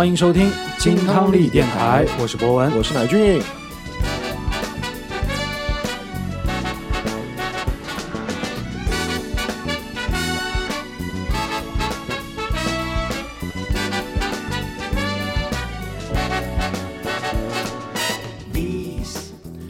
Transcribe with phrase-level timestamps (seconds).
[0.00, 2.74] 欢迎收听金康利电台，我是博文。
[2.74, 3.42] 我是乃俊。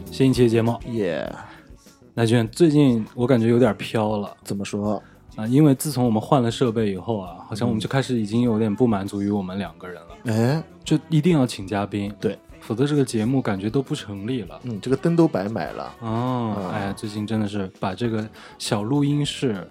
[0.09, 1.29] 新一期节目，耶、
[2.13, 5.03] 乃俊，最近我感觉有点飘了怎么说？
[5.35, 14.59] 啊，因为自从我们换了设备以后啊，好像我们就开始已经有点不满足于我们两个人了，哎，就一定要请嘉宾，对，否则这个节目感觉都不成立了。
[14.63, 15.95] 嗯，这个灯都白买了。
[16.01, 16.69] 哦，嗯。
[16.71, 18.27] 哎呀，最近真的是把这个
[18.57, 19.67] 小录音室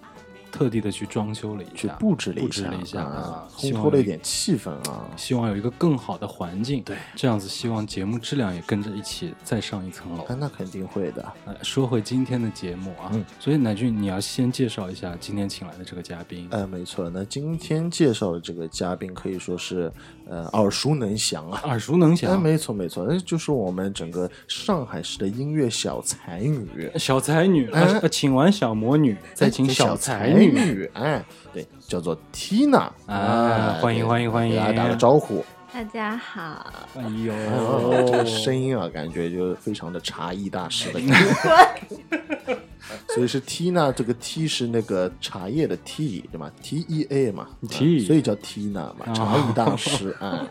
[0.51, 5.09] 特地的去装修了一去下，布置了一下，布置了一下啊啊，烘托了一点气氛啊。
[5.15, 10.23] 希望有一个更好的环境，对，这样子希望节目质量也跟着一起再上一层楼。
[10.25, 11.33] 啊，那肯定会的。
[11.45, 16.47] 呃，说回今天的节目啊，嗯所以乃俊，你要先介绍一下今天请来的这个嘉宾。
[16.51, 17.09] 呃，没错。
[17.09, 19.91] 那今天介绍的这个嘉宾可以说是
[20.29, 21.61] 呃耳熟能详啊。
[21.65, 30.51] 耳熟能哎，详，没错没错，那就是我们整个上海市的音乐小才女，小才女，哎呃请完小魔女，再请哎小才才女。
[30.51, 35.43] 女，哎，对，叫做 Tina，啊欢迎欢迎欢迎给大家打个招呼。
[35.73, 42.57] 大家好，哎呦，哦，这个声音啊，感觉就非常的茶艺大师的感觉。
[43.13, 50.47] 所以是 Tina，这个 T 是那个茶叶的 T，对吗？T E A 嘛 T 啊所以叫 Tina 嘛，茶艺大师啊。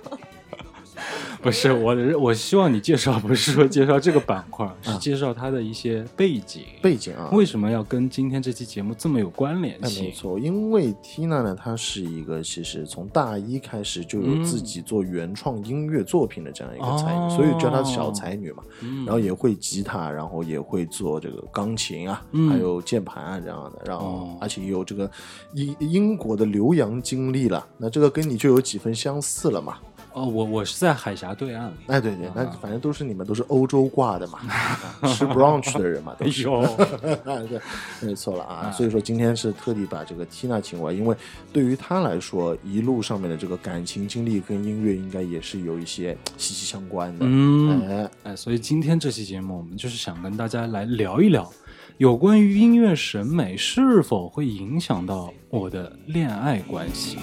[1.42, 6.62] 不是我的，我希望你介绍不是说介绍这个板块，是介绍他的一些背景。
[6.82, 10.12] 背景啊，为什么要跟今天这期节目这么有关联哎，性没？
[10.12, 18.62] 错，因为 Tina 呢，她是一个其实从大一开始就有自己做原创音乐作品的这样一个才女，哦所以叫她小才女嘛。
[18.82, 25.10] 嗯然后也会吉他，然后也会做这个钢琴啊，嗯还有键盘啊这样的，然后、哦而且也有这个
[25.54, 29.78] 英英国的留洋经历了，那这个跟你就有几分相似了嘛。
[30.12, 31.72] 哦，我我是在海峡对岸。
[31.86, 36.48] 哎，对对，那啊反正都是你们都是欧洲挂的嘛， 啊吃 brunch 的人嘛，都是。
[36.48, 37.60] 哎呦，啊，对，
[38.00, 38.70] 没错了啊。
[38.70, 41.16] 所以说今天是特地把这个 Tina 请过来，因为
[41.52, 47.26] 对于她来说，一路上面的这个感情经历跟音乐应该也是有一些息息相关的。
[47.28, 51.50] 嗯，哎，哎，所以今天这期节目，我们就是想跟大家来聊一聊，
[51.98, 57.18] 有关于音乐审美是否会影响到我的恋爱关系。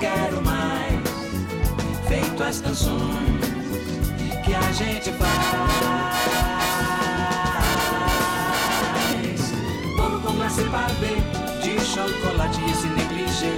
[0.00, 0.98] Quero mais.
[2.08, 3.40] Feito as canções
[4.44, 5.30] que a gente faz.
[9.96, 11.16] Bolo com glacê pavê
[11.62, 13.52] de chocolate e esse negligê.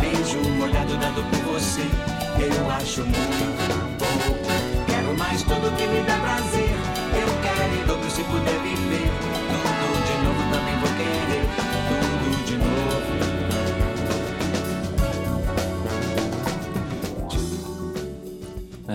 [0.00, 1.82] Beijo molhado dado por você.
[2.38, 3.58] Eu acho muito
[3.98, 4.86] bom.
[4.86, 6.70] Quero mais tudo que me dá prazer.
[7.20, 8.67] Eu quero em dobro se puder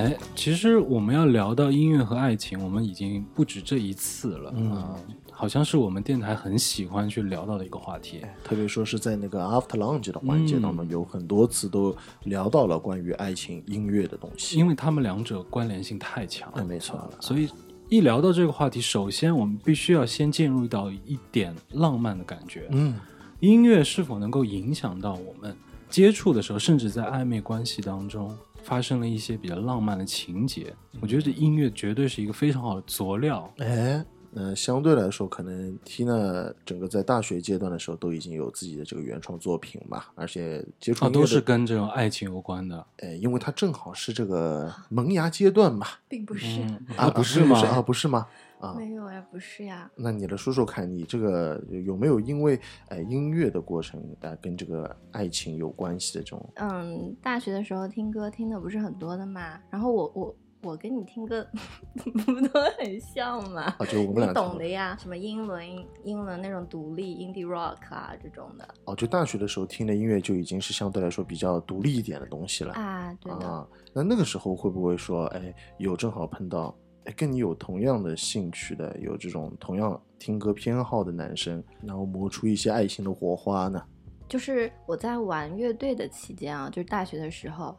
[0.03, 4.93] 哎，其实我们要聊到音乐和爱情，我们已经不止这一次了，嗯、
[5.31, 8.19] 好像是我们电台很喜欢去聊到的一个话题。
[8.43, 14.57] 特别说是在那个 After Lunch 的环节当中，有很多次都聊到了关于爱情音乐的东西。
[14.57, 17.49] 因为他们两者关联性太强了，哎，没错了，所以
[17.87, 22.67] 一聊到这个话题，首先我们必须要先进入到一点浪漫的感觉。
[22.71, 22.99] 嗯，
[23.39, 25.55] 音乐是否能够影响到我们
[25.89, 30.73] 接触的时候，甚至在暧昧关系当中发生了一些比较浪漫的情节？
[31.01, 33.53] 我觉得这音乐绝对是一个非常好的佐料。
[33.57, 34.03] 哎，
[34.33, 42.85] 呃相对来说，可能 Tina 整个在大学阶段的时候都已经有自己的这个原创作品吧，而且接触都是跟这种爱情有关的。
[42.97, 45.85] 哎，因为它正好是这个萌芽阶段嘛。
[46.07, 46.61] 并不是，
[46.95, 47.59] 啊，不是吗？
[47.59, 48.27] 啊，不是吗？
[48.63, 56.49] 啊，没有呀，不是呀，那你来说说看，你这个有没有因为哎音乐的过程啊、呃跟这个爱情有关系的这种？
[56.55, 61.45] 嗯，大学的时候听歌听的不是很多的嘛，然后我我我跟你听歌
[62.25, 63.63] 不都很像吗？
[63.79, 65.67] 啊，就我们俩你懂的呀，什么英伦
[66.05, 73.67] 英伦那种独立 indie rock 啊这种的哦，就大学的时候听的音乐就已经是相对来说比较独立一点的东西了啊，对的，啊。
[73.93, 76.82] 那那个时候会不会说，哎，有正好碰到，哎，
[77.15, 83.81] 跟你有同样的兴趣的，有这种同样听歌偏好的男生，然后磨出一些爱情的火花呢？
[84.27, 87.77] 就是我在玩乐队的期间啊，就是大学的时候，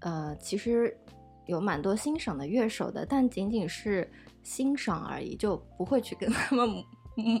[0.00, 0.96] 呃，其实
[1.46, 4.08] 有蛮多欣赏的乐手的，但仅仅是
[4.42, 6.68] 欣赏而已，就不会去跟他们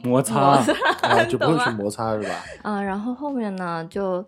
[0.02, 0.72] 摩擦摩擦
[1.06, 2.44] 啊， 就不会去摩擦是吧？
[2.64, 4.24] 嗯，然后后面呢，就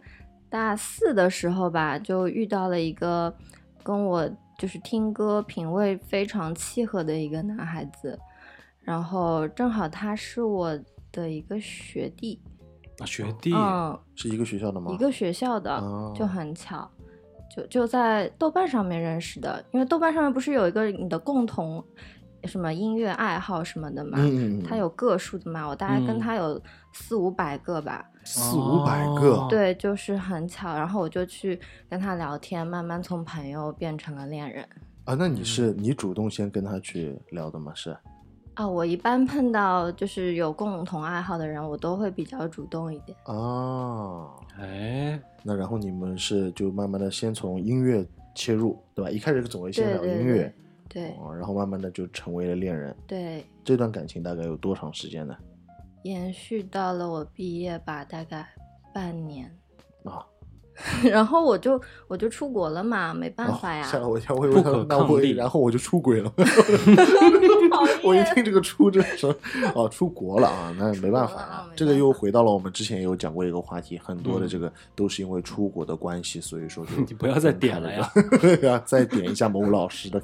[0.49, 3.35] 大四的时候吧，就遇到了一个
[3.83, 4.31] 跟我
[4.61, 8.19] 就是听歌品味非常契合的一个男孩子，
[8.83, 10.79] 然后正好他是我
[11.11, 12.39] 的一个学弟，
[12.99, 14.93] 啊学弟，嗯，是一个学校的吗？
[14.93, 16.87] 一个学校的，哦就很巧。
[17.57, 21.83] 就就在豆瓣上面认识的，因为豆瓣上面不是有一个你的共同
[22.45, 26.61] 什么音乐爱好什么的嘛，嗯嗯嗯，它有个数的嘛，我大概跟嗯他有
[26.93, 31.59] 四五百个吧，四五百个，哦对，就是很巧，然后我就去
[31.89, 34.67] 跟他聊天，慢慢从朋友变成了恋人。
[35.05, 37.73] 啊，那你嗯是你主动先跟他去聊的吗？
[37.75, 37.97] 是
[38.55, 43.17] 啊，我一般碰到就是有共同爱好的人，我都会比较主动一点。
[43.25, 48.05] 哦，哎，那然后你们是就慢慢的先从音乐
[48.35, 49.11] 切入，对吧？
[49.11, 50.55] 一开始总会先聊音乐，对
[51.19, 52.97] 哦，然后慢慢的就成为了恋人。
[53.07, 55.37] 对，这段感情大概有多长时间呢？
[56.03, 58.49] 延续到了我毕业吧，大概
[58.93, 59.47] 半年。
[60.05, 60.27] 啊，
[61.11, 63.83] 然后我就我就出国了嘛，没办哦法呀。
[63.83, 66.33] 吓了我一跳，我以为他那我然后我就出轨了。
[68.03, 69.35] 我一听这个出这说
[69.75, 78.11] 哦出国了啊，那没办法啊这个又回到了我们之前也有讲过一个话题，很多的嗯这个都是因为出国的关系，所以说就 你不要再点了呀。
[78.41, 80.21] 对呀，再点一下某老师的，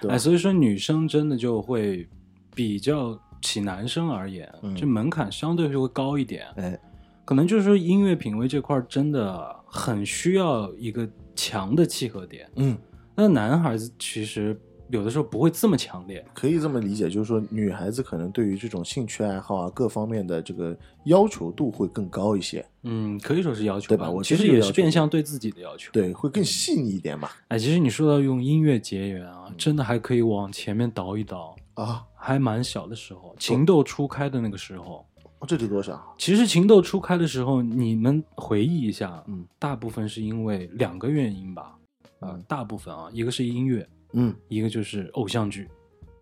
[0.00, 0.18] 对哎，？
[0.18, 2.06] 所以说女生真的就会
[2.54, 6.46] 比较起男生而言，嗯这门槛相对就会高一点。
[6.56, 6.78] 哎，
[7.24, 12.48] 可能就是说音乐品味这块儿真的很需要一个强的契合点。
[12.56, 12.76] 嗯，
[13.14, 14.58] 那男孩子其实
[14.90, 16.24] 有的时候不会这么强烈。
[16.34, 20.76] 可以这么理解，就是说女孩子可能对于这种兴趣爱好啊各方面的这个
[21.06, 25.90] 要求度会更高一些，嗯，可以说是要求对吧我其实也是变相对自己的要求。
[25.92, 27.30] 对，会更细腻一点嘛。
[27.48, 31.56] 哎，其实你说到用音乐结缘啊，嗯真的还可以往前面倒一倒。
[31.74, 35.04] 啊，还蛮小的时候，情窦初开的那个时候，哦
[35.46, 36.14] 这得多少？
[36.18, 41.76] 其实情窦初开的时候，你们回忆一下，嗯，大部分是因为两个原因吧，
[42.20, 45.68] 啊、嗯大部分啊，一个是音乐，嗯，一个就是偶像剧，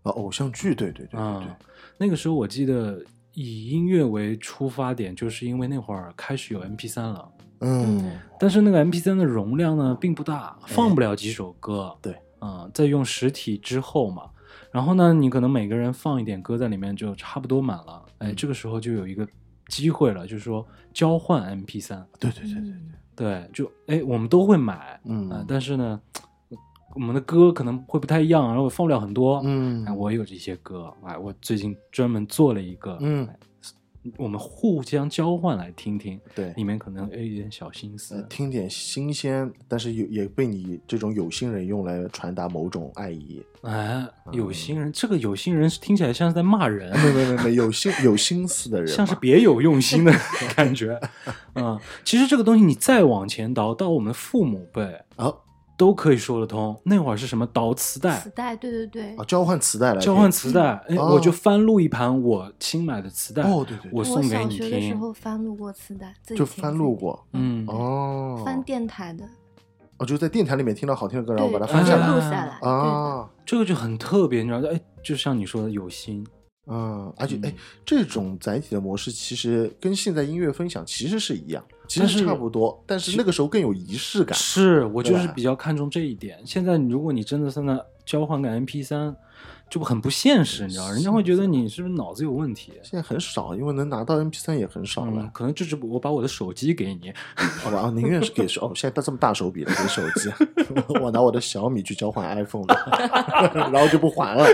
[0.02, 1.66] 啊，偶像剧，对对对对啊、对，
[1.98, 3.02] 那个时候我记得
[3.34, 7.28] 以音乐为出发点，就是因为那会儿开始有 MP 三了，
[7.60, 14.24] 嗯，但是那个 MP 三的容量呢并不大，放不了几首歌，对，啊、在用实体之后嘛，
[14.72, 18.34] 然后呢，你可能每个人放一点歌在里面就差不多满了，哎，嗯。
[18.34, 19.28] 这个时候就有一个
[19.68, 22.04] 机会了，就是说交换 MP 三。
[22.18, 22.72] 对对对对
[23.14, 25.28] 对，对，就哎我们都会买，嗯。
[25.30, 26.00] 啊但是呢，
[26.94, 29.84] 我们的歌可能会不太一样，然后放不了很多，嗯。
[29.84, 33.26] 哎，我有这些歌，哎，我最近专门做了一个，嗯。
[33.26, 33.38] 哎，
[34.16, 36.52] 我们互相交换来听听，对。
[36.54, 43.42] 里面可能哎有一点小心思，呃，听点新鲜，但是有也被你这种有心人用来传达某种爱意。
[43.62, 50.12] 哎，有嗯心人，这个有心人是听起来像是在骂人， 没没没没，有心有心思的人，像是别有用心的
[50.56, 51.00] 感觉。
[51.54, 54.82] 嗯，其实这个东西你再往前倒，到我们父母辈
[55.16, 55.32] 啊
[55.82, 56.80] 都可以说得通。
[56.84, 57.44] 那会儿是什么？
[57.48, 58.20] 倒磁带。
[58.20, 59.16] 磁，带，对对对。
[59.16, 61.14] 啊，，交换磁带来交换磁带，哎，哦。
[61.14, 64.94] 我就翻录一盘我新买的磁带，哦，对对对，我送给你小学的时。
[64.94, 67.26] 候翻录过磁带，自己就翻录，过。
[67.32, 69.24] 嗯，哦，翻电台的，
[69.98, 72.68] 哦，就在电台里面听到好听的歌，然后，把它翻录下来，对。
[72.68, 74.68] 啊，这个就很特别，你知道？
[74.70, 76.24] 哎，就像你说的有心，
[76.66, 77.54] 嗯，而且嗯哎，
[77.84, 84.36] 这种载体的模式其实跟现在音乐分享其实是一样，其实是差不多，但是那个时候更有仪式感。
[84.38, 86.40] 是我就是比较看重这一点。
[86.46, 89.14] 现在如果你真的在那交换个 MP 3
[89.72, 90.90] 就很不现实，你知道？
[90.90, 92.74] 人家会觉得你是不是脑子有问题？
[92.82, 97.10] 现在很少，因为能拿到 MP 三也很少嗯，了，可能就是我把我的手机给你，
[97.64, 97.78] 好吧？
[97.80, 100.30] 啊，宁愿是给手，哦，现在这么大手笔了，给手机，
[101.00, 102.74] 我拿我的小米去交换 iPhone 的，
[103.72, 104.44] 然后就不还了。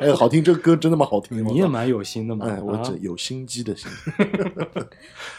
[0.00, 1.42] 哎，好听，这个歌真的吗好听的。
[1.44, 2.46] 你也蛮有心的嘛。
[2.48, 3.90] 哎，我啊这有心机的心。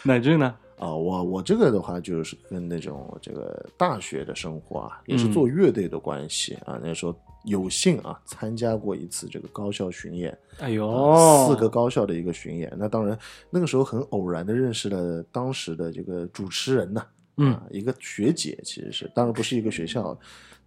[0.03, 0.53] 乃俊呢？
[0.81, 6.79] 啊，我我这个的话就是跟那种这个大学的生活啊，也是嗯做乐队的关系啊。
[6.83, 12.73] 那时候有幸啊参加过一次这个高校巡演，哎呦，啊四个高校的一个巡演。
[12.75, 13.15] 那当然
[13.51, 17.05] 那个时候很偶然的认识了当时的这个主持人呢、
[17.37, 20.17] 嗯啊，一个学姐其实是，当然不是一个学校。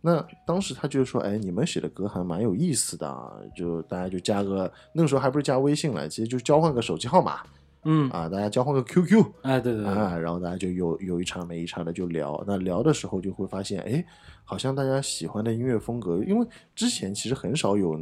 [0.00, 7.40] 那当时他就说：“哎，你们写的歌还蛮有意思的啊，就大家就加个那个时候还不是加微信了，其实就交换个手机号码
[7.84, 12.42] 嗯，啊，大家交换个 QQ，哎，对对对，啊，然后大家就有有一场没一场的就聊。
[12.46, 14.04] 那聊的时候就会发现，哎，
[14.44, 17.98] 好像大家喜欢的音乐风格，因为之前其实很少有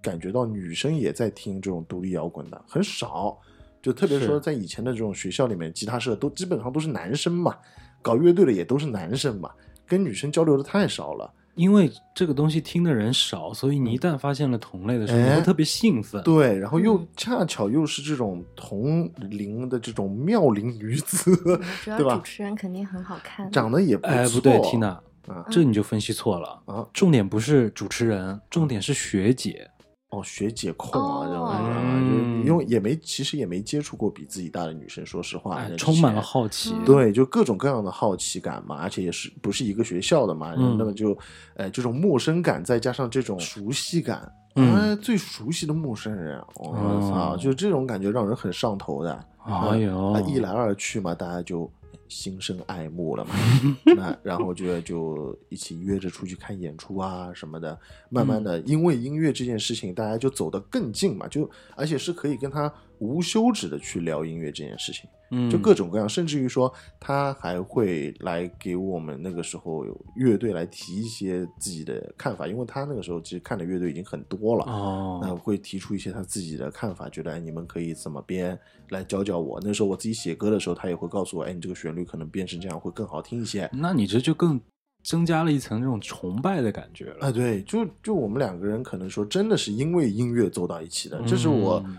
[0.00, 3.38] 感觉到女生也在听这种独立摇滚的，很少。
[3.80, 7.56] 就特别是说在以前的这种学校里面，吉他社都基本上都是男生嘛，
[8.02, 9.50] 搞乐队的也都是男生嘛，
[9.86, 11.32] 跟女生交流的太少了。
[11.58, 16.22] 因为这个东西听的人少，所以你一旦发现了同类的时候，你哎会特别兴奋。
[16.22, 21.36] 对，然后又嗯恰巧又是这种同龄的这种妙龄女子，
[21.84, 24.14] 对吧主持人肯定很好看，长得也不错。
[24.14, 26.62] 哎，不对，Tina，啊这你就分析错了。
[26.66, 29.68] 啊，重点不是主持人，重点是学姐。
[30.10, 36.72] 哦学姐控啊这种哦啊，因为也没其实也没接触过比自己大的女生，说实话，充满了好奇。
[36.74, 41.16] 嗯对，就各种各样的好奇感嘛，而且也是不是一个学校的嘛，嗯那么就，
[41.56, 46.72] 呃，这种陌生感再加上这种熟悉感，嗯哎，最熟悉的陌生人，我
[47.02, 49.24] 操，哦就这种感觉让人很上头的。
[49.44, 51.70] 哎呦啊，一来二去嘛，大家就
[52.08, 53.34] 心生爱慕了嘛。
[53.96, 57.78] 那然后就就一起约着出去看演出啊什么的，
[58.10, 65.08] 慢慢的，因为音乐这件事情，大家就走得更近嘛，就而且是可以跟他无休止的去聊音乐这件事情。
[65.30, 69.84] 嗯，就各种各样，甚至于说他还会来给我们那个时候
[70.16, 74.64] 乐队来提一些自己的看法，因为他那个时候其实看的乐队已经很多了。
[74.66, 78.58] 那哦，会提出一些他自己的看法，觉得哎，你们可以怎么编
[78.90, 79.60] 来教教我。
[79.62, 83.68] 那时候我自己写歌的时候，他也会告诉我，哎，你这个旋律可能编成这样会更好听一些。
[83.72, 84.60] 那你这就更
[85.04, 87.26] 增加了一层这种崇拜的感觉了。
[87.26, 91.96] 啊，对，就就我们两个人可能说真的是因为音乐走到一起的，这是我嗯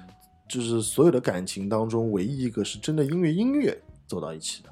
[0.49, 4.69] 就是所有的感情当中唯一一个是真的因为音乐走到一起的，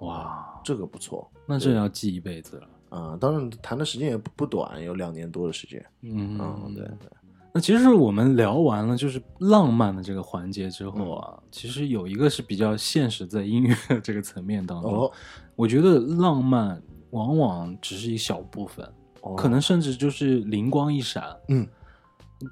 [0.00, 1.30] 哇，这个不错。
[1.44, 2.68] 那这要记一辈子了。
[2.88, 5.84] 啊、当然谈的时间也不不短，有两年多的时间。
[6.02, 7.10] 嗯嗯，对对，
[7.52, 15.12] 那其实我们聊完了就是浪漫的这个环节之后啊，其实有一个是比较现实，在音乐这个层面当中，哦，
[15.56, 16.80] 我觉得浪漫
[17.10, 18.88] 往往只是一小部分，
[19.20, 21.66] 哦可能甚至就是灵光一闪，嗯，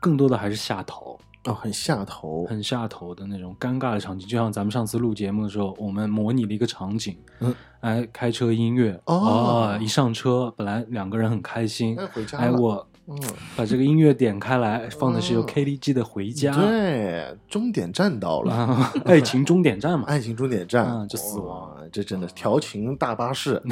[0.01, 4.27] 更多的还是下头，哦很下头，很下头的那种尴尬的场景。
[4.29, 13.21] 就像咱们上次录节目的时候，我们模拟了一个场景，嗯，哎，开车音乐，哦一上车，本来两个人很开心哎，回家哎，我嗯，
[13.55, 16.53] 把这个音乐点开来，放的是由嗯 KDG 的《回家》。
[16.59, 18.55] 对，终点站到了。
[18.55, 23.63] 啊，爱情终点站嘛， 爱情终点站，啊这死亡，这真的调情大巴士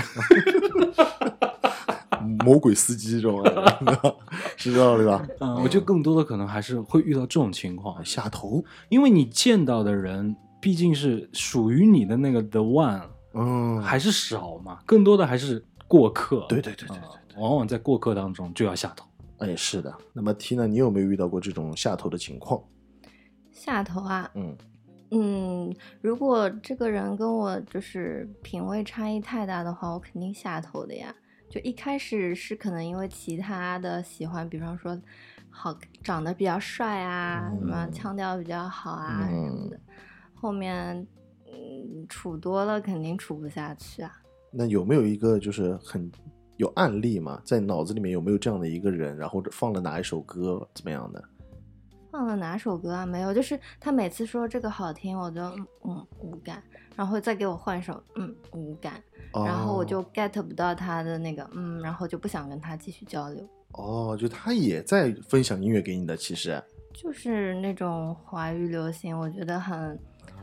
[2.45, 3.45] 魔鬼司机这种，
[4.57, 5.27] 是这道理吧？
[5.41, 13.03] 嗯，我觉得更多的可能还是会遇到这种情况，下头，因为你见到的人毕竟是属于你的那个 the one
[13.35, 16.47] 嗯，还是少嘛，更多的还是过客。
[16.49, 19.07] 对对对对对对往往在过客当中就要下头。
[19.39, 19.93] 哎，是的。
[20.13, 22.63] 那么 T 呢，你有没有遇到过这种下头的情况？
[23.51, 24.57] 下头啊，嗯，
[25.11, 31.15] 嗯，如果这个人跟我就是品味差异太大的话，我肯定下头的呀。
[31.53, 34.99] 就一开始是可能因为其他的喜欢，比方说
[35.51, 39.79] 好长得比较帅啊，什么嗯腔调比较好啊什么的。
[40.35, 40.97] 后面
[41.47, 44.11] 嗯处多了肯定处不下去啊。
[44.51, 46.11] 那有没有一个就是很
[46.57, 47.39] 有案例嘛？
[47.45, 51.23] 在脑子里面有没有这样的一个人，然后放了哪一首歌，怎么样的？
[52.11, 53.05] 放了哪首歌啊？
[53.05, 56.63] 没有，就是他每次说这个好听，我就嗯嗯无感，
[56.97, 59.03] 然后再给我换首嗯无感，
[59.35, 66.63] 然后我就哦 get 不到他的那个嗯，然后就不想跟他继续交流，哦，就他也在分享音乐给你的，其实
[66.93, 69.99] 就是那种华语流行，我觉得很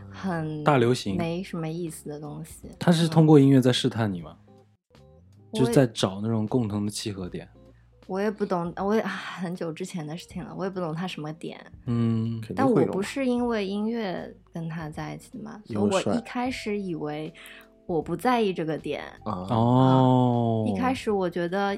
[0.09, 2.69] 很大流行没什么意思的东西。
[2.79, 4.37] 他是通过音乐在试探你吗？
[5.53, 7.47] 就是在找那种共同的契合点。
[8.05, 11.59] 我也不懂，我也、啊、很久之前的事情了，我也不懂他什么点。
[11.85, 12.83] 嗯，但我。
[12.87, 17.31] 不是因为音乐跟他在一起的嘛，所以我一开始以为
[17.89, 21.75] 我不在意这个点，啊，哦，一开始我觉得，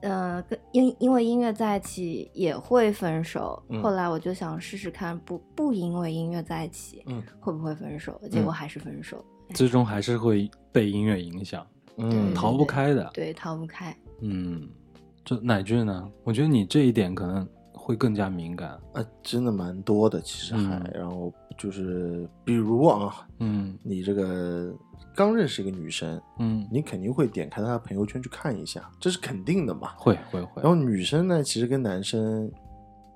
[0.00, 3.62] 呃，跟因因为音乐在一起也会分手。
[3.68, 8.18] 嗯后来我就想试试看，不不因为音乐在一起，嗯会不会分手？
[8.30, 9.22] 结果还是分手。
[9.54, 11.66] 最终还是会被音乐影响，
[11.98, 13.10] 嗯，逃不开的。
[13.12, 13.94] 对，逃不开。
[14.22, 14.66] 嗯，
[15.22, 16.10] 这乃俊呢？
[16.24, 18.70] 我觉得你这一点可能会更加敏感。
[18.94, 24.72] 啊，真的蛮多的，其实还，嗯然后就是比如啊，嗯你这个
[25.14, 29.92] 刚认识一个女生，嗯，你肯定会点开她的朋友圈去看一下，这是肯定的嘛。
[29.96, 30.64] 会会会然。
[30.64, 32.50] 后女生呢，其实跟男生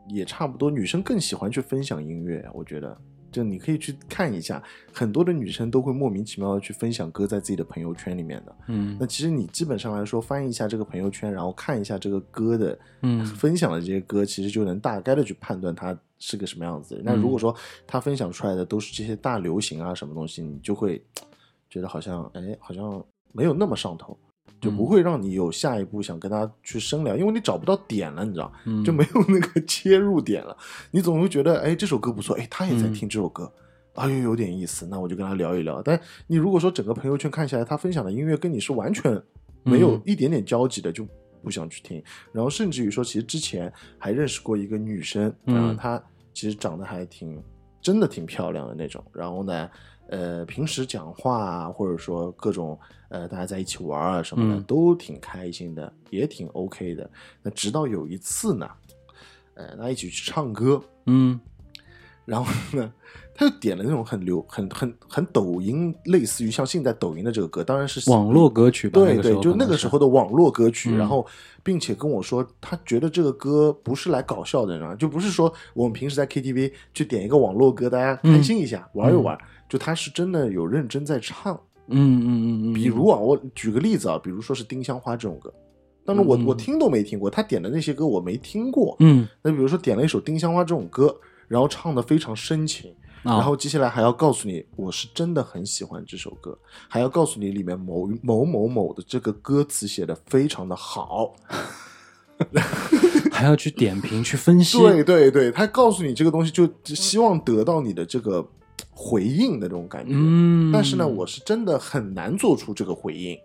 [0.08, 2.96] 也差不多，女生更喜欢去分享音乐，我觉得。
[3.32, 4.62] 就你可以去看一下，
[4.92, 8.56] 很多的女生都会莫名其妙的去分享歌在自己的朋友圈里面的。
[8.68, 17.02] 嗯那其实你基本上来说，翻译一下这个朋友圈，然后看一下这个歌的，嗯分享的这些歌，其实就能大概的去判断它是个什么样子。
[17.04, 17.52] 那如果说
[17.88, 21.04] 他分享出来的都是这些大流行啊什么东西，你就会
[21.74, 24.16] 觉得好像哎，好像没有那么上头，
[24.60, 30.56] 就不会让你有下一步想跟他去深聊，因为你找不到点了，你知道，嗯就没有那个 切入点了。
[30.92, 33.52] 你总会觉得哎，这首歌不错，哎，他也在嗯听这首歌。
[33.94, 35.82] 哎呦，有点意思，那我就跟他聊一聊。
[35.82, 39.20] 但你如果说整个朋友圈看下来，他分享的音乐跟你是完全
[39.64, 41.04] 没有嗯一点点交集的，就
[41.42, 42.00] 不想去听。
[42.32, 46.00] 然后甚至于说，其实之前还认识过一个女生，嗯然后她
[46.32, 47.42] 其实长得还挺，
[47.80, 49.04] 真的挺漂亮的那种。
[49.12, 49.70] 然后呢，
[50.08, 57.10] 呃，平时讲话啊，或者说各种呃大家在一起玩啊什么的，嗯都挺开心的，也挺 OK 的。
[57.42, 58.68] 那直到有一次呢，
[59.54, 61.40] 呃，大家一起去唱歌，嗯
[62.24, 62.92] 然后呢，
[63.34, 70.98] 他就点了那种很流、很很很抖音，类似于像现在抖音的这个歌，当然是网络歌曲吧，对对，就那个时候的网络歌曲，嗯。
[70.98, 71.26] 然后
[71.62, 79.36] 并且跟我说，他觉得这个歌不是来搞笑的，啊，就不是说我们平时在 KTV 去点一个网络歌，大家开心一下、玩一玩，
[79.68, 81.58] 就他是真的有认真在唱。
[81.88, 85.52] 嗯嗯嗯嗯，比如啊，我举个例子啊，比如说是《丁香花》这种歌，
[86.06, 88.96] 当然我、嗯我听都没听过，他点的那些歌我没听过。
[89.00, 91.14] 嗯，那比如说点了一首《丁香花》这种歌，
[91.46, 96.56] 然后唱的非常深情，然然后接下来还要告诉你，我是真的很喜欢这首歌，
[96.88, 101.34] 还要告诉你里面某某某某的这个歌词写的非常的好。
[103.32, 108.46] 还要去点评去分析，对对对，他告诉你这个东西，就希望得到你的这个
[108.90, 110.12] 回应的这种感觉。
[110.14, 113.36] 嗯，但是呢，我是真的很难做出这个回应，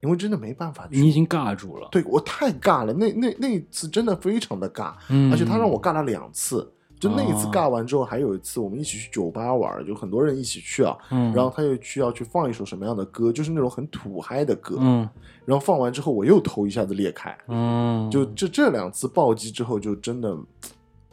[0.00, 0.86] 因为真的没办法。
[0.90, 6.70] 你已经尬住了，对我太尬了，那那那一次真的非常的尬，嗯，而且他让我尬了两次。
[7.04, 7.50] 就那一次哦。
[7.52, 10.96] 尬完之后，还有一次我们一起去酒吧玩，就很多人一起去啊。
[11.10, 14.76] 嗯，然后他又去要去放一首什么样的歌，就是那种很土嗨的歌。
[14.80, 15.08] 嗯。
[15.44, 20.34] 然后放完之后，我又头一下子裂开，嗯，就这这两次暴击之后，就真的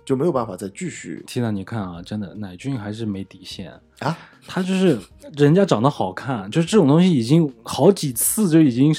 [0.05, 1.21] 就没有办法再继续。
[1.27, 4.17] Tina，你看啊，真的乃俊还是没底线，啊。
[4.47, 4.97] 他就是
[5.35, 8.95] 人家长得好看，就是这种东西已经好几次就已经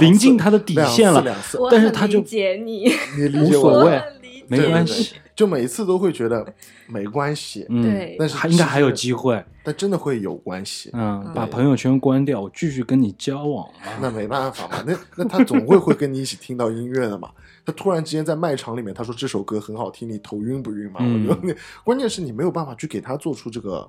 [0.00, 1.22] 临近他的底线了，
[1.70, 4.02] 但是他就理解你，你理无解我所谓
[4.48, 6.44] 没关系，就每次都会觉得
[6.90, 10.90] 没关系，嗯，对但是还应该还有机会，但真的会有关系。
[10.92, 17.30] 嗯，把朋友圈关掉，我继续跟你交往嘛，那没办法嘛，那那他总会会跟你一起听到音乐的嘛。
[17.64, 20.96] 他突然之间在卖场里面，他说这首歌很好听，你头晕不晕嘛？
[21.02, 21.54] 嗯我觉得那
[21.84, 23.88] 关键是你没有办法去给他做出这个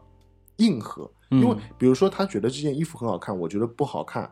[0.58, 4.30] 应和，嗯因为比如说他觉得这件衣服很好看，我觉得不好看。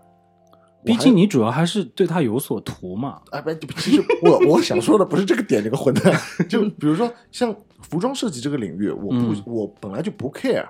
[0.87, 6.19] 毕竟你主要还是对他有所图嘛，哎不，其实我我想说的不是这个点，这个混蛋。
[6.49, 10.65] 就比如说像服装设计这个领域，我不、嗯我本来就不 care，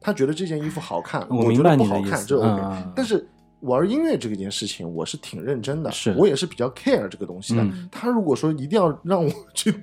[0.00, 3.26] 他觉得这件衣服好看，我我觉明白你的得不好看，意思这 OK、嗯但是
[3.60, 7.62] 玩音乐这件事情，我是挺认真的，是我也是比较 care 这个东西的。
[7.62, 9.74] 嗯他如果说一定要让我去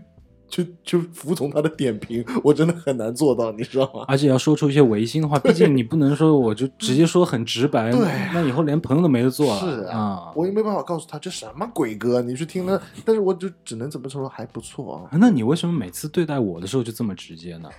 [0.52, 4.04] 去去服从他的点评，我真的很难做到，你知道吗？
[4.08, 8.00] 而且要说出一些违心的话， 毕竟你不能说我就直接说很直白，对
[8.34, 10.32] 那以后连朋友都没得做了，是啊。
[10.36, 15.18] 我也没办法告诉他这什么鬼歌，你去听了，但是我就只能怎么说还不错啊。
[15.18, 17.70] 那你为什么每次对待我的时候就这么直接呢？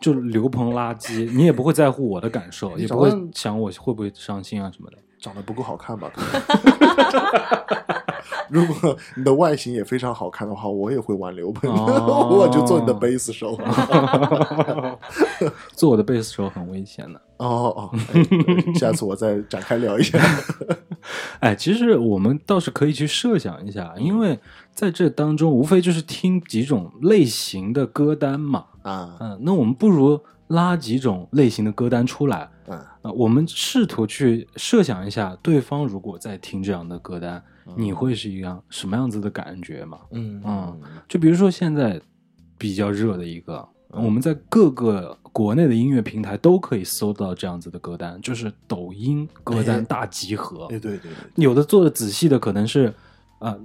[0.00, 4.96] 就刘鹏垃圾，你也不会在乎我的感受， 也不会想我会不会伤心啊什么的。
[5.22, 6.10] 长得不够好看吧？
[8.50, 13.58] 如果你的外形也非常好看的话，我也会挽留吧，哦 我就做你的贝斯手。
[15.74, 17.20] 做我的贝斯手很危险的。
[17.38, 20.18] 哦哦，哎下次我再展开聊一下。
[21.40, 24.38] 哎，其实我们倒是可以去设想一下，因为
[24.74, 28.64] 在这当中无非就是听几种类型的歌单嘛。
[28.82, 37.42] 啊，嗯，那我们不如拉几种类型的歌单出来，嗯啊，我们试图去设想一下，对方如果在听这样的歌单，
[37.76, 39.98] 你会是一样什么样子的感觉嘛？
[40.12, 42.00] 嗯嗯就比如说现在
[42.58, 50.64] 比较热的一个，嗯我们在各个国内的音乐平台都可以搜到这样子的歌单，就是抖音歌哎单大集合。
[50.66, 52.92] 哎，对对对，有的做的仔细的可能是
[53.38, 53.56] 啊、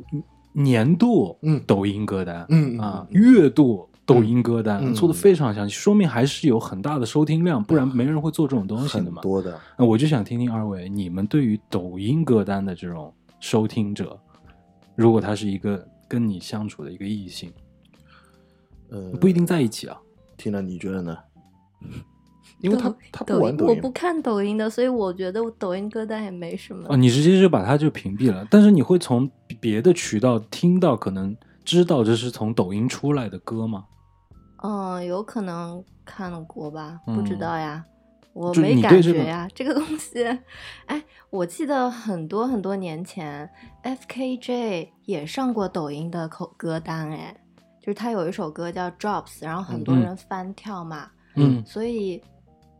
[0.54, 9.22] 年度嗯抖音歌单，嗯啊嗯月度抖音歌单、嗯做的非常详细，说明还是有很大的收听量，不然没人会做这种东西的嘛。
[9.22, 9.60] 多的。
[9.78, 14.18] 那我就想听听二位，你们对于抖音歌单的这种收听者，
[14.96, 17.52] 如果他是一个跟你相处的一个异性，
[18.90, 20.00] 呃，不一定在一起啊。
[20.38, 21.18] Tina，你觉得呢？
[22.62, 26.88] 因为他他不抖玩抖音我不，看抖音的，所以我觉得我抖音歌单也没什么。
[26.88, 33.84] 啊，你直接就把它就屏蔽了，但是你会从别的渠道听到，可能知道这是从抖音出来的歌吗？
[34.64, 37.84] 嗯，有可能看过吧，不知嗯道呀，
[38.34, 39.48] 我没感觉呀。
[39.54, 40.24] 这个东西，
[40.88, 43.50] 哎，我记得很多很多年前
[43.84, 47.36] ，FKJ 也上过抖音的口歌单，哎，
[47.80, 52.22] 就是他有一首歌叫 Drops，然后很多嗯人翻跳嘛，嗯所以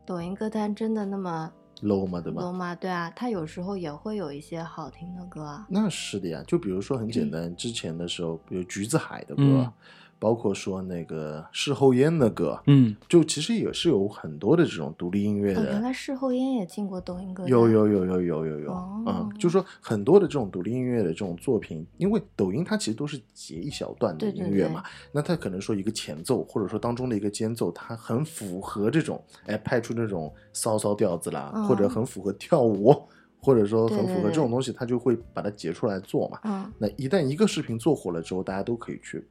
[0.06, 2.52] 抖音歌单真的那么 low 吗，对吧 low？
[2.52, 2.74] 吗？
[2.76, 5.66] 对啊，他有时候也会有一些好听的歌啊。
[5.70, 9.74] 那是的呀，就比如说很简单，之前的时候，比如橘子海的歌，嗯
[10.20, 15.72] 包括说那个事后烟的歌，嗯，就其实也是有很多的这种独立音乐哦，的。
[15.72, 17.48] 原来事后烟也进过抖音歌。
[17.48, 32.94] 有有有有有有有，哦嗯，就说很多的这种独立音乐的这种作品，因为抖音它其实都是截一小段的音乐嘛，那它可能说一个前奏，或者说当中的一个间奏，它很符合这种，哎，拍出那种骚骚调子啦，嗯或者很符合跳舞，
[33.40, 36.40] 或者说很符合这种东西，它就会把它截出来做嘛。
[36.44, 39.26] 嗯，那一旦一个视频做火了之后，大家都可以去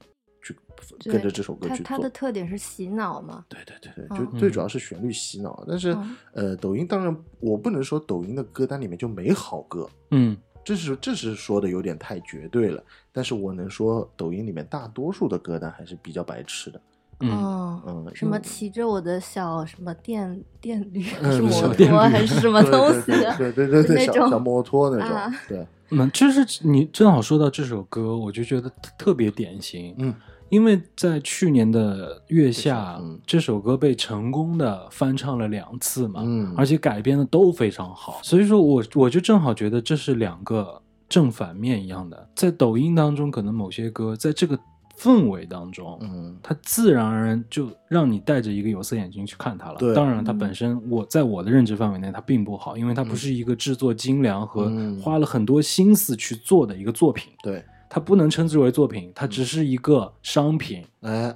[0.47, 2.11] 去跟着这首歌去做它它的。
[2.11, 3.45] 特点是洗脑嘛？
[3.49, 5.65] 对对对对，嗯就最主要是旋律洗脑。
[5.69, 12.83] 但是嗯呃，抖音当然我不能说抖音的歌单里面就没好歌，嗯这是这是说的有点太绝对了。
[13.13, 16.81] 但是我能说，抖音里面大多数的歌单还是比较白痴的。
[17.21, 23.53] 嗯，哦，嗯，什么骑着我的小什么电电驴嗯是摩托还是什么东西对？
[23.53, 29.95] 对对对对，那种小小摩托那啊种，对，那就是你正好说到这首歌，我就觉得特特别典型。
[29.99, 30.13] 嗯，
[30.49, 33.19] 因为在去年的月下，嗯。
[33.27, 36.55] 这首歌被成功的翻唱了两次嘛，嗯。
[36.57, 44.59] 而且改编的都非常好，所以说我我就正好觉得这是两个正反面一样的，在抖音当中，可能某些歌在这个
[44.99, 46.37] 氛围当中，嗯。
[46.43, 49.79] 它自然而然就让你带着一个有色眼镜去看它了。
[49.79, 49.95] 对。
[49.95, 55.01] 当然，它嗯本身我在我的认知范围内，它并不好，因为它不是一个制作精良和嗯。
[55.01, 60.85] 花了很多心思去做的一个作品，对，它不能称之为作品，它只是一个商品。
[61.01, 61.35] 哎，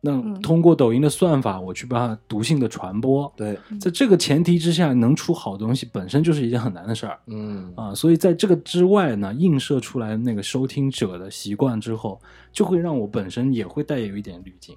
[0.00, 7.18] 那嗯通过抖音的算法，我去把它毒性的传播，对，在这个前提之下，能出好东西本身就是一件很难的事儿。
[7.26, 12.20] 嗯啊，所以在这个之外呢，映射出来那个收听者的习惯之后，
[12.52, 14.74] 就会让我本身也会带有一点滤镜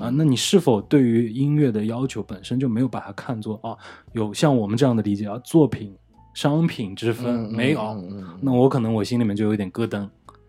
[0.00, 0.08] 啊。
[0.10, 3.76] 嗯那你是否对于音乐的要求本身就没有把它看作啊，
[4.12, 5.94] 有像我们这样的理解啊，作品、
[6.34, 7.80] 商品之分、嗯没有？
[7.80, 10.06] 嗯那我可能我心里面就有一点咯噔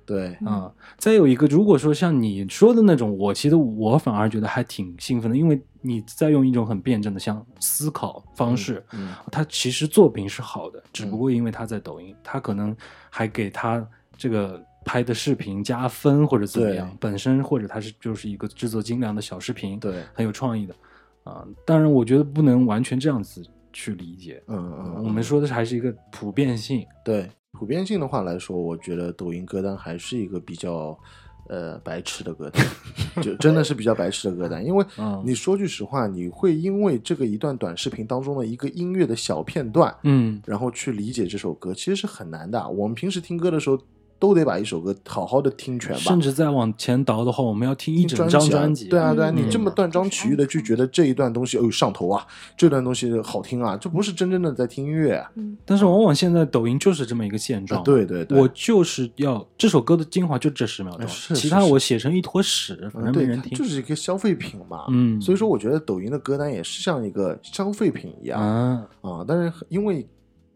[0.08, 0.48] 对，嗯。
[0.48, 0.74] 啊。
[0.98, 12.76] 再有一个，如果说像你说的那种，我其实我反而觉得还挺兴奋的，因为你在用一种很辩证的像思考方式，嗯他其实作品是好的，只不过因为他在抖音，他可能
[13.10, 13.86] 还给他
[14.18, 20.74] 这个拍的视频加分或者怎么样，本身或者他是就是一个制作精良的小视频，对，很有创意的
[21.24, 21.46] 啊。
[21.66, 30.98] 当然，我觉得不能完全这样子去理解，嗯嗯，我们说的还是一个普遍性，对普遍性的话来说，我觉得抖音歌单还是一个比较
[31.48, 32.64] 呃白痴的歌单，
[33.24, 34.64] 就真的是比较白痴的歌单。
[34.66, 42.70] 因为 嗯你说句实话，你会因为这个一段短视频当中的一个音乐的小片段，嗯然后去理解这首歌，其实是很难的。
[42.70, 43.80] 我们平时听歌的时候，
[44.20, 46.20] 都得把一首歌好好的听全吧甚。
[46.20, 52.26] 至再往前倒的话，我们要听一整张专辑，对啊，对啊，嗯你这么断章取义的就觉得这一段东西，哦上头啊，
[52.58, 55.32] 这段东西好听啊，这不是真正的在听音乐啊。
[55.36, 63.58] 嗯但是往往现在抖音就是这么一个现状，啊对对对我就是要这首歌的精华就这十秒钟，其他我写成一坨屎，反正没，人听。
[63.58, 64.86] 就是一个消费品嘛。
[64.90, 69.26] 嗯所以说我觉得抖音的歌单也是像一个消费品一样啊，啊。
[69.28, 70.08] 但是因为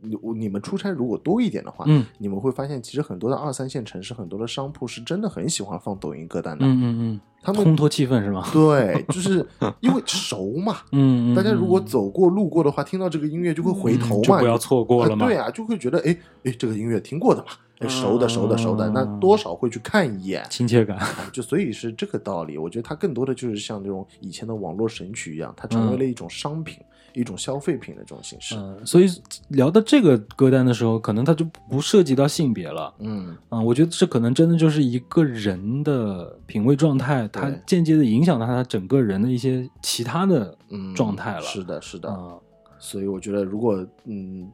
[0.01, 6.65] 你你们出差如果多一点的话，嗯你们会发现其实很多的二三线城市，很多的商铺是真的很喜欢放抖音歌单的。
[6.65, 8.43] 嗯嗯嗯，他们烘托气氛是吗？
[8.51, 9.45] 对，就是
[9.79, 10.77] 因为熟嘛。
[10.91, 15.25] 嗯，嗯大家如果嗯走过路过的话，听到这个音乐就会回头嘛，就不要错过了嘛。
[15.25, 17.47] 啊对啊，就会觉得哎哎，这个音乐听过的嘛，
[17.79, 20.45] 哎熟的熟的熟的，那多少会去看一眼。
[20.49, 20.97] 亲切感。
[20.97, 22.57] 啊，就所以是这个道理。
[22.57, 26.77] 我觉得它更多的就是像这种以前的网络神曲一样，它成为了一种商品、
[27.13, 28.55] 一种消费品的这种形式。
[28.55, 29.07] 嗯，所以
[29.49, 32.93] 聊到这个歌单的时候，可能它就不涉及到性别了。
[32.99, 41.41] 嗯，啊、我觉得这可能真的就是一个人的品味状态，它间接的影响到他整个人的一些其他的嗯状态了。
[41.41, 42.09] 是的，是的。
[42.09, 42.35] 啊、
[42.79, 44.49] 所以我觉得，如果嗯，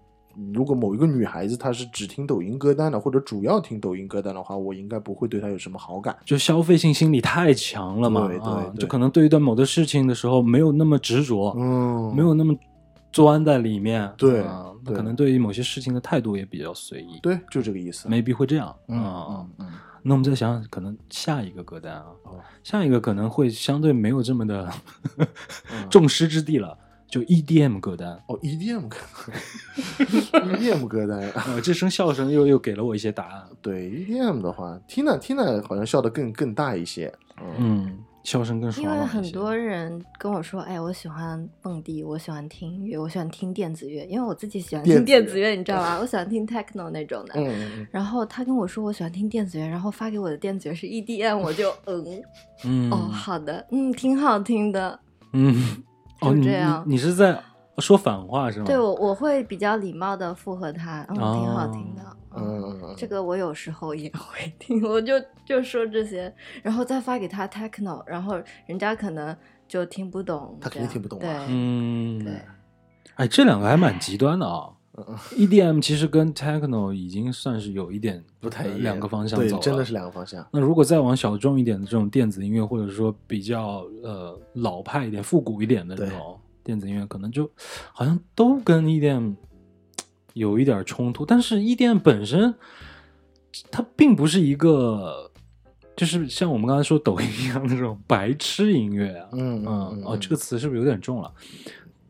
[0.53, 6.15] 如果某一个女孩子她是只听抖音歌单的，或者主要听抖音歌单的话，我应该不会对她有什么好感。
[6.25, 12.55] 就消费性心理太强了嘛，对对啊，就可能对于到某的事情的时候没有那么执着，嗯，没有那么
[13.11, 14.43] 钻在里面，对
[14.85, 18.07] 可能对于某些事情的态度也比较随意，对，就这个意思。
[18.07, 19.25] ，maybe 会这样，嗯啊。
[19.29, 19.67] 嗯嗯，
[20.03, 22.39] 那我们再想想，可能下一个歌单啊，哦。
[22.63, 24.71] 下一个可能会相对没有这么的
[25.17, 25.27] 嗯。
[25.89, 26.77] 众矢之的了，
[27.09, 28.09] 就 EDM 歌单。
[28.27, 28.97] 哦，EDM 歌
[30.31, 31.19] ，EDM 歌单。
[31.47, 33.43] 呃，这声笑声又又给了我一些答案。
[33.61, 37.11] 对 EDM 的话，Tina Tina 好像笑得更更大一些。
[37.39, 39.05] 嗯嗯，笑声更爽因为。
[39.05, 45.97] 很多人跟我说，哎，我喜欢蹦迪，我喜欢听音乐，我喜欢听电子乐，因为我自己喜欢电子听电乐子乐，你知道吧？
[46.01, 47.33] 我喜欢听 techno 那种的。
[47.35, 52.21] 嗯嗯嗯，然后他跟我说我喜欢听电子乐，然后发给我的电子乐是 EDM，我就嗯
[52.65, 54.99] 嗯，哦好的，嗯挺好听的。
[55.33, 55.53] 嗯，
[56.21, 57.39] 就这样你你是在
[57.77, 58.65] 说反话是吗？
[58.65, 62.01] 对我我会比较礼貌的附和他，嗯，挺好听的。
[62.39, 65.13] 嗯这个我有时候也会听，我就
[65.45, 69.35] 就说这些，然后再发给他 techno，然后人家可能
[69.67, 72.33] 就听不懂，他肯定听不懂啊嗯，对，
[73.15, 74.69] 哎，这两个还蛮极端的啊。
[75.35, 80.43] EDM 其实跟 techno 已经算是有一点不太一样两个方向对走，了，真的是两个方向。
[80.51, 87.47] 那如果再往小众一点的这种电子音乐，或者说比较呃老派一点、复古一点的这种电子音乐，可能就
[87.93, 89.35] 好像都跟 EDM
[90.33, 91.23] 有一点冲突。
[91.23, 92.55] 但是 EDM 本身，
[93.69, 95.31] 它并不是一个
[95.95, 101.31] 就是像我们刚才说抖音一样的那种白痴音乐啊，嗯嗯，哦，这个词是不是有点重了？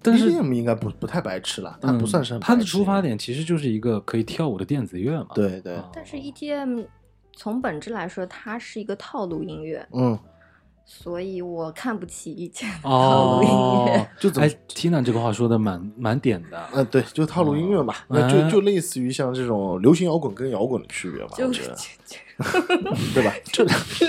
[0.07, 3.01] 但是 EDM 应该不不太白痴了，它不算是很嗯它的出发。
[3.01, 5.29] 点其实就是一个可以跳舞的电子乐嘛。
[5.35, 6.85] 对对，啊但是 EDM
[7.33, 10.17] 从本质来说，它是一个套路音乐，嗯，
[10.89, 13.97] 所以我看不起以前的套路音乐。
[13.99, 16.57] 哦，就怎么哎，Tina 这个话说的蛮蛮点的。
[16.71, 21.75] 呃，对，就套路音乐嘛，嗯那就就类似于像这种流行摇滚跟摇滚的区别吧，就我觉得，
[23.13, 23.33] 对吧？
[23.51, 23.65] 这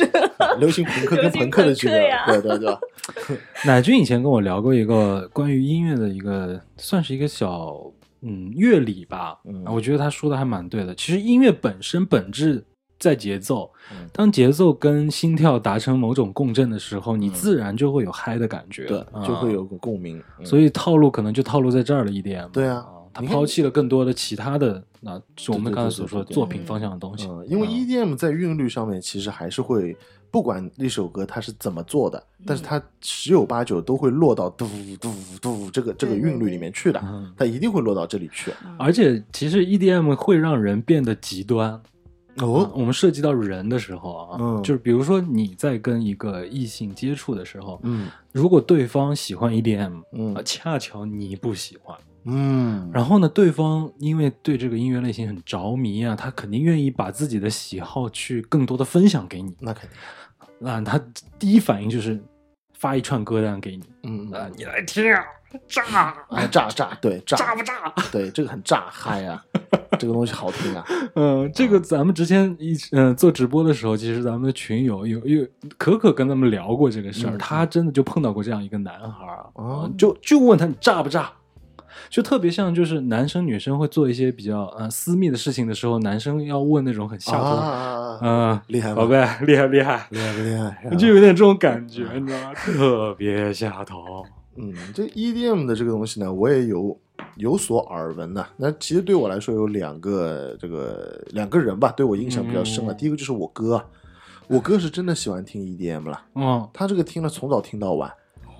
[0.60, 2.78] 流行朋克跟朋克的区别对对对吧？
[3.66, 7.74] 乃军以前跟我聊过一个关于音乐的一个，算是一个小
[8.22, 9.38] 嗯乐理吧。
[9.44, 10.94] 嗯我觉得他说的还蛮对的。
[10.94, 12.64] 其实音乐本身本质
[12.98, 20.22] 在节奏，嗯当节奏跟心跳达成某种共振的时候，你嗯自然就会有嗨的感觉，对，就会啊有个共鸣。
[20.38, 22.48] 嗯所以套路可能就套路在这儿了一点。
[22.52, 22.84] 对啊
[23.14, 27.26] 他抛弃了更多的其他的，那是我们刚才所说的作品方向的东西。
[27.26, 29.96] 嗯，因为嗯 EDM 在韵律上面其实还是会，
[30.30, 34.68] 不管那首歌它是怎么做的，但是它十有八九都会落到嘟
[35.00, 38.52] 嘟嘟这个这个韵律里面去的，嗯它一定会落到这里去。
[38.78, 41.80] 而且其实 EDM 会让人变得极端。
[42.38, 44.62] 啊哦，我们涉及到人的时候啊，嗯。
[44.62, 48.08] 就是比如说你在跟一个异性接触的时候，嗯。
[48.32, 50.34] 如果对方喜欢 EDM，嗯。
[50.34, 59.54] 啊，恰巧你不喜欢，嗯，然后呢，对方因为对这个音乐类型很着迷啊，他肯定愿意把自己的喜好去更多的分享给你。
[59.60, 59.98] 那肯定，
[60.58, 60.98] 那他
[61.38, 62.20] 第一反应就是
[62.74, 65.24] 发一串歌单给你，嗯，啊，你来听啊，
[65.66, 67.92] 炸，哎，炸炸，对炸炸不炸？
[68.12, 69.42] 对，这个很炸嗨啊，
[69.98, 70.84] 这个东西好听啊，
[71.16, 81.30] 嗯，这个咱们之前一嗯、做直播的时候，其实咱们的群友有有可可跟他们聊过这个事儿，嗯他真的就碰到过这样一个男孩儿，哦嗯就就问他你炸不炸？
[82.10, 90.88] 就特别像就是男生女生会做一些比较呃私密的事情的时候，男生要问那种很下头，啊，嗯、厉害吗宝贝，厉害厉害，厉害不厉害？
[90.96, 92.54] 就有点这种感觉，你知道吗？
[92.54, 94.24] 特别下头。
[94.58, 96.98] 嗯，这 EDM 的这个东西呢，我也有
[97.36, 98.44] 有所耳闻的。
[98.56, 102.92] 那其实对我来说有两个这个两个人吧，对我印象比较深了。
[102.92, 103.84] 嗯第一个就是我哥啊，
[104.48, 108.10] 我哥是真的喜欢听 EDM 了，嗯，他这个听了从早听到晚。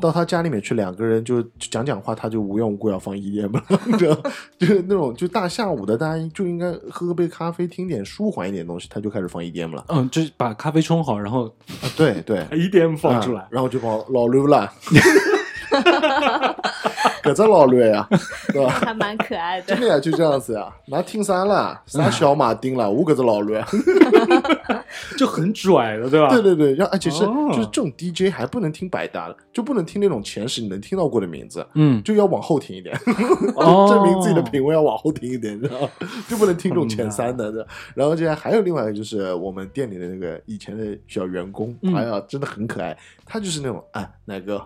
[0.01, 4.17] 到他家里面去，两个人就就讲讲话，他就无缘无故要放 EDM 了，你知道，
[4.57, 9.85] 就是那种就大下午的，大家就应该喝杯咖啡，听点舒缓一点东西，他就开始放 EDM 了。
[9.89, 11.47] 嗯，就是把咖啡冲好，然后
[11.83, 13.49] 啊，对对， EDM 放出来啊。
[13.51, 14.73] 然后就把老刘了，
[17.23, 18.09] 搿只老乱呀，
[18.53, 18.71] 对吧？
[18.73, 19.81] 还蛮可爱的真。
[19.81, 21.81] 的呀，就这样子呀，拿听啥了？
[21.87, 22.91] 啥小马丁了？
[22.91, 23.65] 我搿只老乱。
[25.19, 26.29] 就很拽的，对吧？
[26.31, 32.99] 对对对，然后而且是哦就是这种 DJ 还不能听百搭的，就不能听那种前十你能听到过的名字，嗯，就要往后听一点，
[33.57, 35.89] 哦证明自己的品味要往后听一点，知道吗？
[36.29, 37.53] 就不能听这种前三的。
[37.53, 42.97] 对然后接下来还有另外一个就是我们店里的那个以前的小员工，嗯哎呀，真的很可爱。
[43.27, 44.63] 他就是那种哎，奶哥，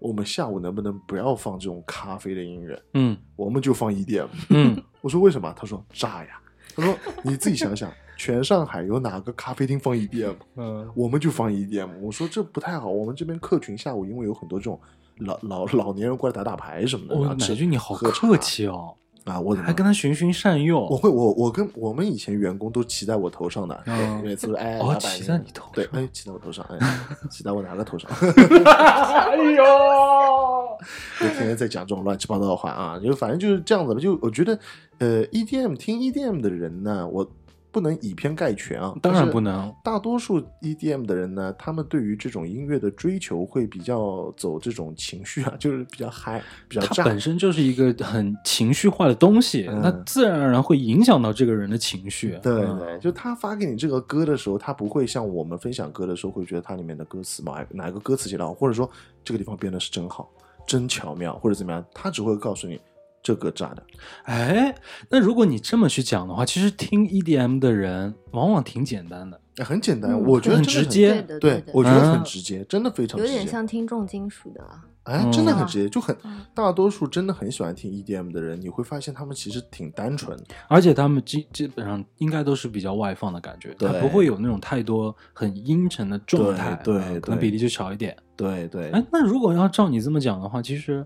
[0.00, 4.26] 我们下午能不能不要放这种咖啡的音乐，嗯我们就放 EDM？
[4.48, 5.52] 嗯， 我说为什么？
[5.56, 6.40] 他说炸呀。
[6.74, 10.34] 他说你自己想想，全上海有哪个咖啡厅放 EDM？
[10.56, 11.98] 嗯我们就放 EDM。
[12.00, 14.80] 我说这不太好，我们这边客群下午因为有很多这种
[15.18, 18.94] 老老老年人过来打打牌什么的，我哦后，吃乃俊你好客气哦，
[19.30, 19.40] 啊！
[19.40, 20.80] 我怎么还跟他循循善诱。
[20.80, 26.78] 我会我我跟我们以前员工都骑在我头上的，嗯每次都哎，哦老板骑在你头上对，哎，骑在我头上，哎，
[27.30, 28.10] 骑在我哪个头上？
[28.10, 29.64] 哎呦，
[31.20, 34.00] 就天天在讲这种乱七八糟的话啊，就反正就是这样子吧。
[34.00, 34.58] 就我觉得，
[34.98, 37.30] 呃，EDM 听 EDM 的人呢，我
[37.72, 39.72] 不能以偏概全啊，当然不能。
[39.84, 47.02] 大多数 EDM 的人呢，他们对于这种音乐的追求会比较走这种情绪啊， 就是比较嗨，比较炸。
[47.02, 52.38] 它本身就是一个很情绪化的东西，嗯那自然而然会影响到这个人的情绪。
[52.42, 58.90] 对嗯对，就他发给你这个歌的时候，他不会像我们分享歌的时候会觉得它里面的歌词哪哪个歌词写得好，或者说
[59.24, 60.28] 这个地方编的是真好、
[60.66, 62.80] 真巧妙，或者怎么样，他只会告诉你
[63.22, 63.82] 这个炸的。
[64.24, 64.74] 哎，
[65.08, 69.40] 那如果你这么去讲的话，其实听 EDM 的人往往挺简单的。
[69.56, 74.84] 哎很简单，嗯我觉得很真的直接对的对的，我觉得很嗯直接，真的非常有直接，点像听重金属的啊。
[75.02, 80.44] 哎，真的很嗯直接，就很嗯大多数真的很喜欢听 EDM 的人，你会发现他们其实挺单纯的。
[80.68, 88.16] 而且他们基基本上应该都是比较外放的感觉，他不会有那种太多很阴沉的状态，对对对嗯可能比例就少一点。
[88.36, 91.04] 对对，哎，那如果要照你这么讲的话，其实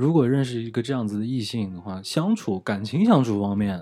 [0.00, 3.78] 如果认识一个这样子的异性的话，相处感情相处方面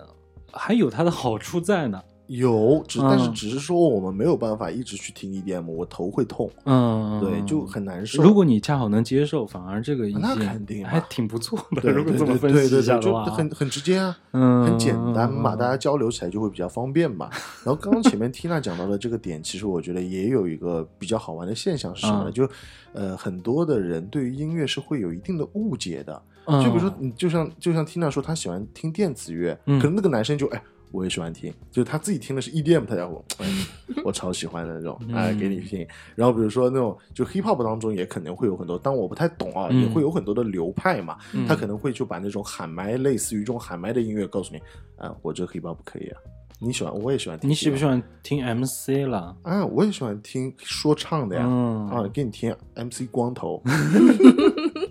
[0.52, 2.02] 还有它的好处在呢。
[2.28, 8.22] 有，只但是嗯只是说我们没有办法一直去听 EDM，我头会痛，嗯，对，就很难受。
[8.22, 11.80] 如果你恰好能接受，反而这个意那肯定还挺不错的。
[11.82, 17.30] 对如果对对这么分析对对对，就一下的话，很很直接啊，嗯很简单嘛，嗯大家交流起来就会比较方便嘛。
[17.64, 22.30] 然后刚刚前面 Tina 讲到的这个点，其实我觉得也有一个比较好玩的现象是什么呢？
[22.30, 22.48] 嗯就
[22.92, 26.20] 呃，很多的人对于音乐是会有一定的误解的。
[26.46, 30.62] 嗯就比如说，你就像就像 Tina 说，她喜欢听电子乐，嗯可能那个男生就哎。
[30.90, 33.46] 我也喜欢听，就是他自己听的是 EDM，他家伙，哎，
[34.04, 35.86] 我超喜欢的那种，哎，给你听。
[36.14, 39.82] 然后比如说那种就 hip hop 当中也可能会有很多，但我不太懂啊，嗯。
[39.82, 41.46] 也会有很多的流派嘛，嗯。
[41.46, 44.60] 他可能会就把那种喊麦，类似于这种喊麦的音乐告诉你，
[44.96, 46.18] 啊，我这个 hip hop 不可以啊，
[46.58, 49.36] 你喜欢，我也喜欢听你喜不喜欢听 MC 了？
[49.42, 51.88] 啊，我也喜欢听说唱的呀，嗯。
[51.88, 53.62] 啊，给你听 MC 光头，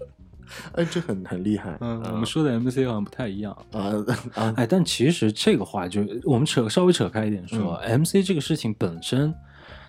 [0.74, 3.52] 哎，这很很厉害，嗯，啊我们说的 MC 好像不太一样。
[3.72, 3.92] 啊
[4.36, 9.34] 啊，哎，但其实这个话就我们扯稍微扯开一点说、m 嗯 c 这个事情本身，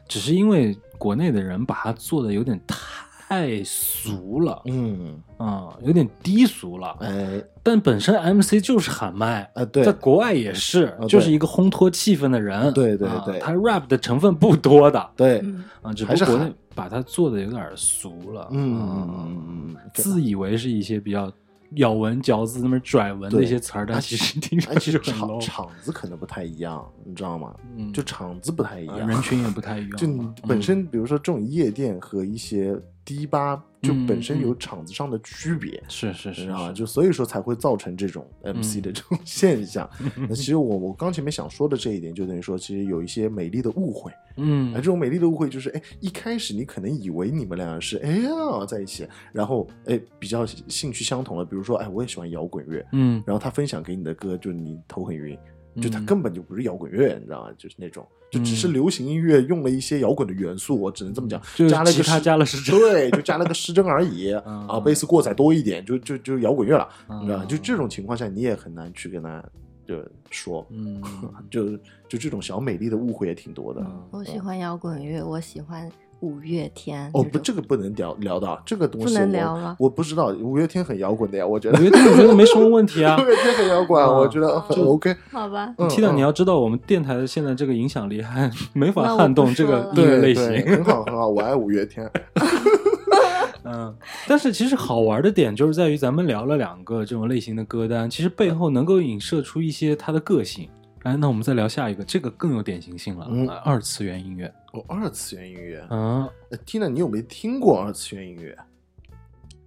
[0.07, 6.97] 只是因为国内的人把它做的有点太俗了，嗯，啊、有点低俗了。
[7.01, 12.73] 哎，但本身 MC 就是喊麦，啊对在国外也是，啊就是一个烘托气氛的人。
[12.73, 18.49] 对对啊对他 rap 的成分不多的对，嗯啊，只不过国内把它做的有点俗了。
[18.53, 21.31] 嗯啊嗯嗯嗯，自以为是一些比较
[21.73, 25.41] 咬文嚼字、那么拽文的一些词儿，但啊其实听哎，上去很其实场 low。
[25.41, 27.55] 场子可能不太一样，你知道吗？
[27.77, 29.97] 嗯就场子不太一样，啊人群也 不太一样。
[29.97, 32.75] 就你本嗯身，比如说这种夜店和一些
[33.09, 35.83] 迪吧，就嗯本身有嗯场子上的区别。
[35.89, 36.69] 是是是你知道吗？
[36.69, 39.89] 是，就所以说才会造成这种 MC 嗯的这种 现象。
[40.29, 44.13] 那其实我我刚前面想说的这一点，就等于说，其实有一些美丽的误会。
[44.37, 48.31] 嗯啊，这种美丽的误会就是，哎，一开始你可能以为你们俩是哎呀
[48.69, 55.37] 在一起，然后哎比较兴趣相同了，比如说哎我也喜欢摇滚乐，嗯然后他分享给你的歌，就你头很晕，
[55.81, 57.51] 就他嗯根本就不是摇滚乐，你知道吗？
[57.59, 66.89] 就是那种，就只是嗯流行音乐用了一些摇滚的元素，我只能这么讲，就加了个其他失加了失真对，就加了个失真而已 嗯啊，贝斯过载多一点，就就就摇滚乐了，
[67.21, 67.45] 你知道吗？
[67.45, 69.43] 嗯就这种情况下，你也很难去跟他
[69.87, 69.97] 就
[70.31, 71.03] 说，嗯
[71.51, 71.77] 就
[72.09, 73.81] 就这种小美丽的误会也挺多的。
[73.81, 77.11] 嗯我喜欢摇滚乐，我喜欢五月天。
[77.15, 81.83] 哦，不，这个不能聊聊到这个东西不能我，聊吗我不知道，五月天很摇滚的呀，我觉得五。
[81.83, 83.27] 月天我觉得没什么问题啊 五。
[83.27, 85.15] 月天很摇滚，啊我觉得很 OK。
[85.31, 90.45] 好吧，嗯 Tina，嗯你要知道，我们电台的现在这个影响力还没法撼动这个音乐类，型。
[90.67, 92.11] 很好很好，我爱五月天。
[93.65, 93.95] 嗯，
[94.27, 100.69] 但是其实好玩的点就是在于咱们聊了两个这种类型的歌单，其实背后能够影射出一些他的个性。
[101.05, 104.53] 哎，那我们再聊下一个，这个更有典型性了，嗯呃二次元音乐。
[104.73, 105.87] 哦，二次元音乐。
[105.91, 108.57] 嗯，呃 Tina，你有没有听过二次元音乐？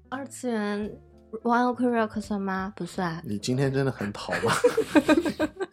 [0.10, 0.92] 二次元
[1.44, 2.74] One Ok Rock 算吗？
[2.76, 3.22] 不算。
[3.26, 4.52] 你今天真的很讨嘛！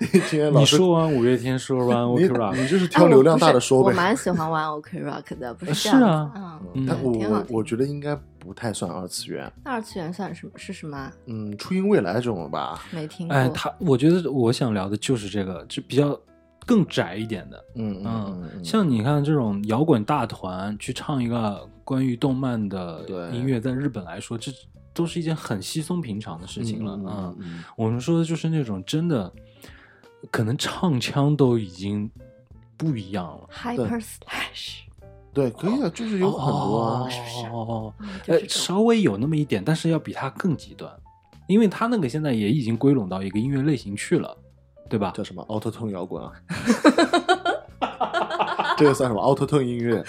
[0.00, 3.92] 你今天老是你说完五月天，说完 OK Rock，你就是哎挑流量大的说呗。
[3.94, 9.50] 蛮喜欢 One Ok Rock 的，不是是这样啊子嗯，嗯但我我我觉得应该不太算二次元。
[9.64, 10.52] 二次元算什么？
[10.56, 11.12] 是什么啊？
[11.26, 12.82] 嗯，初音未来这种吧。
[12.90, 13.36] 没听过。
[13.36, 16.18] 哎，他我觉得我想聊的就是这个，就比较
[16.66, 17.64] 更窄一点的。
[17.74, 24.52] 嗯嗯像你看这种摇滚大团去唱一个关于动漫的音乐，在日本来说，这
[24.94, 26.94] 都是一件很稀松平常的事情了。
[26.96, 29.32] 嗯嗯，嗯我们说的就是那种真的，
[30.30, 32.10] 可能唱腔都已经
[32.76, 33.48] 不一样了。
[33.52, 34.80] Hyper Slash，
[35.32, 37.08] 对，可以啊，就是有很多啊。
[37.50, 37.92] 哦，
[38.48, 40.92] 稍微有那么一点，但是要比它更极端，
[41.48, 44.36] 因为它那个现在也已经归拢到一个音乐类型去了，
[44.92, 45.12] 对吧？
[45.16, 46.32] 叫什么 Auto Tune 摇滚啊？
[48.76, 50.04] 这个算什么 Auto Tune 音乐？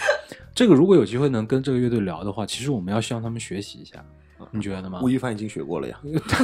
[0.54, 4.04] 这个如果有机会能跟这个乐队聊的话，其实我们要向他们学习一下，
[4.52, 5.00] 你觉得吗？
[5.02, 6.00] 吴亦凡已经学过了呀。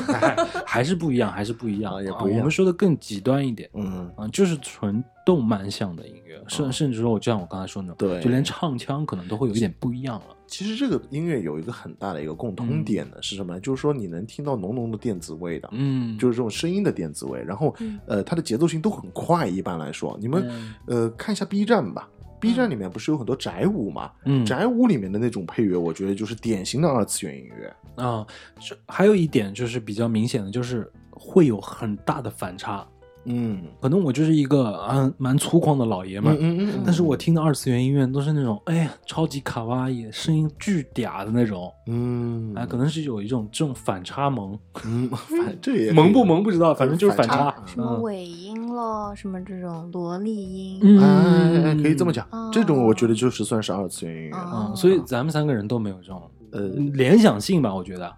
[0.66, 10.36] 还是不一样，还是不一样，啊也不一样我们说的更极端一点，嗯，啊，就是纯动漫向的音乐，甚甚至说，我就像我刚才说的，对就连唱腔可能都会有一点不一样了。
[10.50, 13.60] 其实这个音乐有一个很大的一个共通点呢，是什么呢？
[13.60, 19.48] 就是说你能听到浓浓的电子味的，嗯，就是这种声音的电子味，然后嗯呃，它的节奏性都很快。
[19.48, 22.10] 一般来说，你们嗯呃看一下 B 站吧
[22.40, 24.12] ，B 站里面不是有很多宅舞嘛？
[24.26, 28.04] 嗯宅舞里面的那种配乐，我觉得就是典型的二次元音乐。
[28.04, 28.26] 啊，
[28.60, 32.88] 这还有一点就是比较明显的，就是会有很大的反差。
[33.26, 33.62] 嗯。
[33.82, 42.54] 可能我就是一个啊蛮粗犷的老爷们儿，嗯嗯但是我听的二次元音乐都是那种哎呀超级卡哇伊，声音巨嗲的那种，嗯。
[42.56, 47.52] 啊，可能是有一种这种反差萌，嗯， 反这也萌不萌不知道，反正就是反差。
[47.52, 51.00] 反什么嗯尾音咯，什么这种萝莉音，嗯。
[51.00, 52.28] 哎哎哎，可以这么讲。
[52.32, 54.38] 哦，这种我觉得就是算是二次元音乐。
[54.38, 56.22] 了，嗯，所以咱们三个人都没有这种
[56.52, 56.62] 呃，
[56.94, 58.12] 联想性吧，我觉得，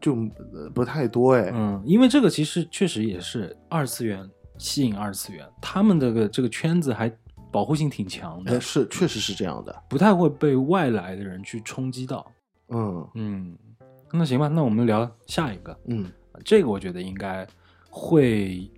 [0.00, 0.14] 就
[0.52, 1.50] 呃不太多哎。
[1.54, 4.28] 嗯，因为这个其实确实也是二次元
[4.58, 7.10] 吸引二次元，他们这个这个圈子还
[7.50, 9.82] 保护性挺强哎，的，是确实是这样的。
[9.88, 12.26] 不太会被外来的人去冲击到。
[12.68, 13.58] 嗯嗯，
[14.12, 16.10] 那行吧，那我们聊下一个，嗯
[16.44, 17.46] 这个我觉得应该
[17.88, 18.70] 会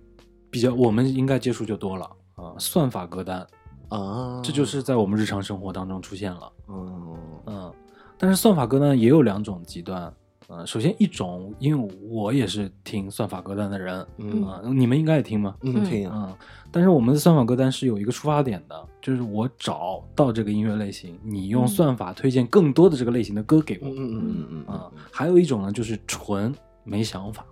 [0.49, 3.45] 比较，我们应该接触就多了啊、算法歌单，
[3.89, 6.51] 啊，这就是在我们日常生活当中出现了。
[6.69, 7.73] 嗯嗯，
[8.17, 10.11] 但是算法歌单也有两种极端。
[10.51, 15.55] 呃，首先一种，因为我也是听算法歌单的人，嗯啊、你们应该也听吗？
[15.61, 16.35] 嗯，听啊，嗯，
[16.69, 23.87] 但是我们的算法歌单是有一个出发点的，就是我找到这个音乐类型，你用嗯算法推荐更多的这个类型的歌给我。
[23.87, 27.45] 嗯嗯嗯嗯啊、嗯还有一种呢，就是纯没想法，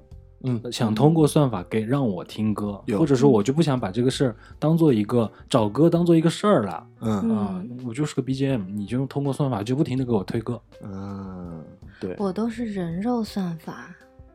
[0.43, 6.86] 嗯想通过算法给让我听歌，或者说我就不想把这个事儿当做一个找歌当做一个事儿了。
[7.00, 10.62] 嗯啊、我就是个 BGM，你就通过算法就不停的给我推歌。
[10.84, 11.64] 嗯，
[12.00, 13.93] 对，我都是人肉算法，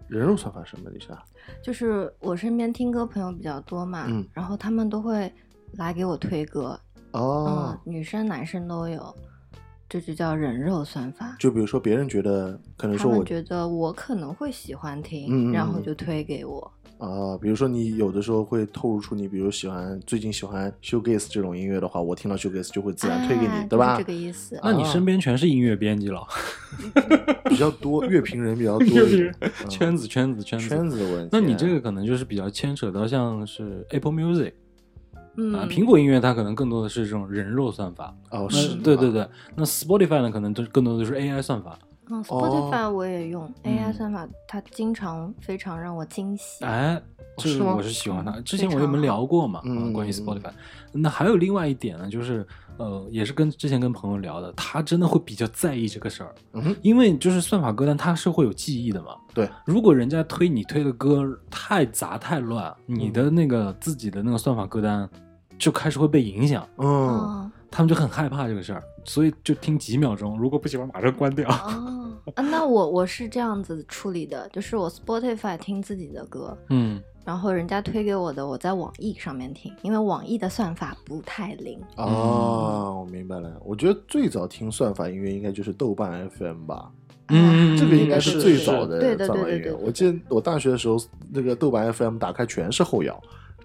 [0.09, 1.23] 人肉算法什么意思啊？
[1.63, 5.33] 就是我身边听歌朋友比较多嘛，嗯然后他们都会
[5.73, 6.79] 来给我推歌，
[7.13, 9.15] 哦嗯，，女生男生都有，
[9.89, 11.37] 这就叫人肉算法。
[11.39, 16.73] 就比如说别人觉得可能说我他们觉得我可能会喜欢听，然后就推给我。
[17.05, 23.97] 啊，比如说你有的时候会透露出你，比如喜欢最近喜欢 shoegaze 这种音乐的话，我听到 shoegaze 就会自然推给哎你，对吧？
[23.99, 24.59] 这个意思。
[24.63, 26.27] 那你啊身边全是音乐编辑了，
[27.45, 31.29] 比较多乐评人比较多一乐评点人，圈子圈子圈子圈子的问题。
[31.31, 34.53] 那你这个可能就是比较牵扯到像是 Apple Music
[35.37, 38.17] 嗯，啊，苹果音乐它可能更多的是这种人肉算法。
[38.31, 41.79] 哦是对对对，那 Spotify 呢，可能都更多的是 AI 算法。
[42.09, 46.65] ，Spotify 我也用、嗯 AI 算法，它经常非常让我惊喜。
[46.65, 47.01] 哎，
[47.39, 48.33] 这是我是喜欢它。
[48.33, 49.61] 嗯之前我有没有聊过嘛？
[49.65, 50.51] 嗯啊关于嗯 Spotify。
[50.93, 52.47] 那还有另外一点呢，就是
[52.77, 59.17] 呃，也是跟之前跟朋友聊的，他真的会比较在意这个事儿，嗯，因为就是算法歌单它是会有记忆的嘛。
[59.33, 65.09] 对，如果人家推你推的歌太杂太乱，你的那个自己的那个算法歌单
[65.59, 71.51] 就开始会被影响，嗯，哦他们就很害怕这个事儿，所以就听几秒钟，如果不喜欢马上关掉。
[71.51, 81.77] 哦，啊，那我我是这样子处理的，就是我 Spotify 听自己的歌，嗯，然后人家推给我的，我在网易上面听，因为网易的算法不太灵。
[81.97, 83.61] 哦，我明白了。
[83.65, 86.89] 我觉得最早听算法音乐应该就是豆瓣 FM 吧，
[87.29, 89.59] 嗯这个应该是是最早的对对算法音乐。
[89.59, 90.97] 对对对我记得我大学的时候，
[91.33, 93.21] 那个豆瓣 FM 打开全是后摇，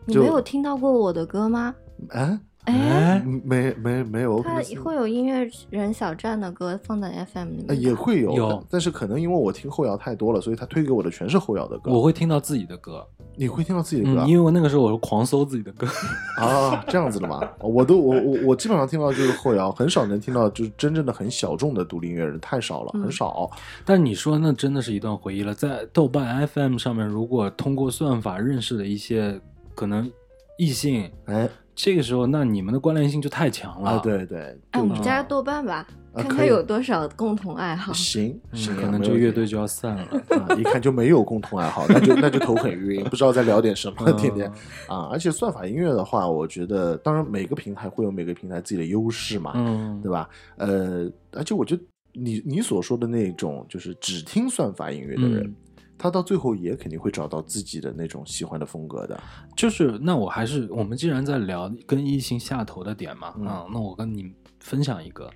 [0.05, 1.75] 你没有听到过我的歌吗？
[2.09, 2.39] 啊，
[2.71, 7.81] 哎，哎，没没没有，可它会有音乐人小站的歌放在 FM 里呃面。
[7.81, 11.91] 也会有，有但但是可能因为我听后摇太多了，所以他推给我的全是后摇的歌。
[11.91, 13.05] 我会听到自己的歌，
[13.35, 15.87] 你会听到自己的歌啊嗯，因为我那个时候我是狂搜自己的歌。
[16.39, 16.83] 啊？
[16.87, 17.41] 这样子的吗？
[17.59, 23.49] 我都我我我基本上听到就是后摇，很少能听到就是真正的很小众的独立音乐人，太少了，嗯很少。
[23.85, 25.53] 但你说那真的是一段回忆了。
[25.53, 29.39] 在豆瓣 FM 上面，如果通过算法认识的一些
[29.75, 30.09] 可能
[30.57, 31.49] 异性，哎
[31.81, 33.91] 这个时候那你们的关联性就太强了。
[33.91, 34.37] 啊，，对对，
[34.71, 37.93] 哎，就我们加个豆瓣吧，看看有多少共同爱好。
[37.93, 40.07] 行行啊，可能这个乐队就要散了。
[40.45, 44.51] 啊，一看就没有共同爱好，那就那就头很晕，不知道在聊点什么，嗯天天
[44.89, 45.07] 啊。
[45.09, 50.27] 而且算法音乐的话，我觉得当然每个平台会有每个平台自己的优势嘛，嗯，对吧？
[50.57, 55.55] 呃，而且我觉得你你所说的那种就是只听算法音乐的人，嗯
[55.99, 59.21] 他到最后也肯定会找到自己的那种喜欢的风格的。
[59.55, 65.29] 就是那我还是我们既然在聊跟异性下头的点嘛，嗯啊，那我跟你分享一个，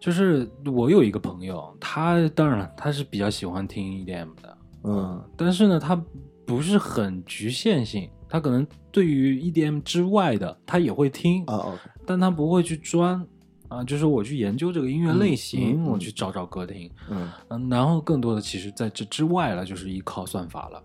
[0.00, 6.00] 就是我有一个朋友，他当然了，他是比较喜欢听 EDM 的，嗯但是呢，他
[6.46, 11.72] 不是很局限性，他可能对于 EDM 之外的他也会听啊
[12.06, 13.26] 但他不会去专
[13.74, 17.28] 啊，就是我去研究这个音乐类型，我去找找歌听，嗯。
[17.48, 20.82] 嗯，然后更多的其实在这之外了，就是依靠算法了。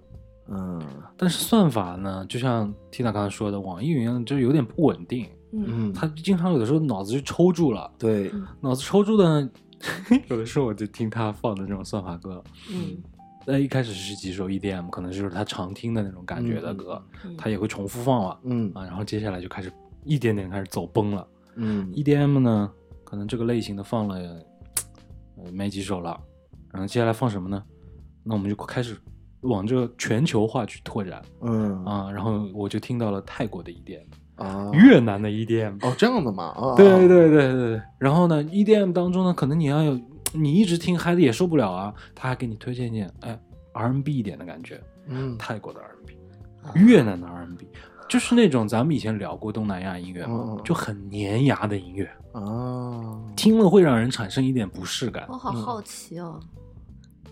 [0.49, 0.81] 嗯。
[1.17, 8.31] 但是算法呢，就像 Tina 刚才说的，网易云呢就有点不稳定，嗯嗯，他经常有的时候脑子就抽住了，对，
[8.61, 9.49] 脑子抽住的呢，
[10.29, 12.97] 有的时候我就听他放的这种算法歌，嗯。
[13.45, 18.69] 那一开始是几首 EDM，可能就是他常听的那种感觉的歌，嗯他也会重复放了嗯。
[18.75, 19.71] 啊，然后接下来就开始
[20.03, 21.25] 一点点开始走崩了。
[21.55, 21.91] 嗯。
[21.93, 22.71] EDM 呢，
[23.09, 24.17] 可能这个类型的放了
[25.37, 26.19] 呃没几首了，
[26.71, 27.63] 然后接下来放什么呢？
[28.23, 28.95] 那我们就开始
[29.41, 31.83] 往这个全球化去拓展嗯。
[31.85, 34.05] 啊，然后我就听到了泰国的 EDM。
[34.35, 35.85] 啊，越南的 EDM。
[35.85, 39.99] 哦这样的嘛啊，对啊对对对对，然后呢，EDM 当中呢，可能你要有，
[40.33, 43.37] 你一直听嗨的也受不了啊，他还给你推荐一点，哎
[43.73, 45.37] ，R&B 一点的感觉，嗯。
[45.37, 46.17] 泰国的 R&B，
[46.75, 47.67] 越南的 R&B，
[48.09, 55.37] 就是那种咱们以前聊过东南亚音乐嘛就很粘牙的音乐，啊，听了会让人产生一点不适感我。
[55.37, 56.39] 好好奇哦。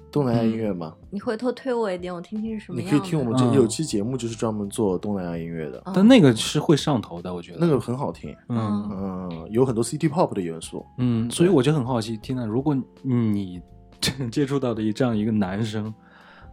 [0.09, 2.87] 东南亚音乐吗，你回头推我一点，我听听是什么你。
[2.87, 3.53] 可以听我们这嗯。
[3.53, 7.57] 有期节目就是专门做东南亚音乐的，哦但那个是会上头的，我觉得。
[7.59, 8.89] 那个很好听，嗯。
[8.91, 13.61] 嗯，有很多 City Pop 的元素，嗯，所以我就很好奇，Tina，如果你
[14.31, 15.93] 接触到的这样一个男生，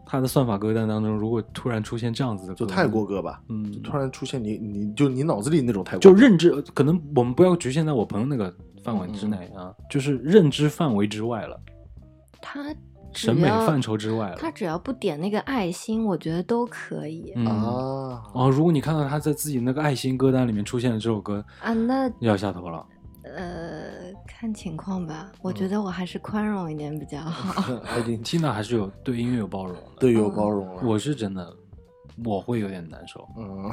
[0.06, 11.58] 他的算法歌单当中，如果突然出现这样子的歌，就泰国歌吧，嗯就突然出现你你就你脑子里那种泰国，就认知，可能我们不要局限在我朋友那个范围之内嗯啊，就是认知范围之外了，
[12.40, 12.62] 他
[13.12, 14.36] 审美要范畴之外了。
[14.36, 21.72] 他只要不点那个爱心，我觉得都可以、嗯啊，哦，如果你看到他在自己那个爱心歌单里面出现了这首歌，啊。
[21.72, 22.84] 那要下头了。
[23.22, 24.12] 呃，
[24.44, 25.32] 看情况吧。
[25.40, 27.62] 我嗯觉得我还是宽容一点比较好。
[27.82, 31.50] 他已经 Tina 还是有对音乐有包容的，对有包容了，我是真的，
[32.24, 33.26] 我会有点难受。
[33.36, 33.72] 嗯。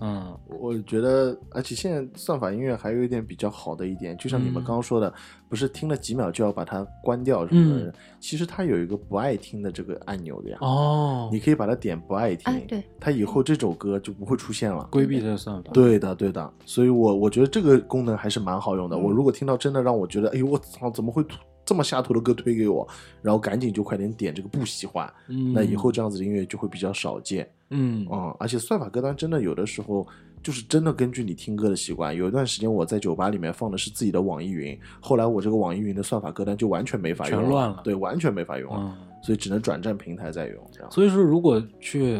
[0.00, 5.12] 嗯 我觉得，而且现在算法音乐还有一点比较好的一点，就像你们嗯刚刚说的，
[5.48, 14.88] 不是听了几秒就要把它关掉什么的，嗯其实它有一个不爱听的这个按钮的呀，哦，你可以把它点不爱听，哎对它以后这首歌就不会出现了。
[14.90, 15.70] 规避这个算法。
[15.72, 18.96] 对的，对的，所以我我觉得这个功能还是蛮好用的。
[18.96, 21.24] 嗯我如果听到真的让我觉得，哎呦我操，怎么会
[21.68, 22.88] 这么下头的歌推给我，
[23.20, 27.46] 然后赶紧就快点点这个不喜欢，嗯，那以后这样子的音乐就会比较少见。
[27.68, 30.08] 嗯嗯，而且算法歌单真的有的时候
[30.42, 32.16] 就是真的根据你听歌的习惯。
[32.16, 40.56] 有一段时间我在酒吧里面放的是自己的网易云，后来我这个网易云的算法歌单就完全没法用全乱了对，完全没法用了，嗯，所以只能转战平台在用。
[40.72, 42.18] 这样，所以说如果去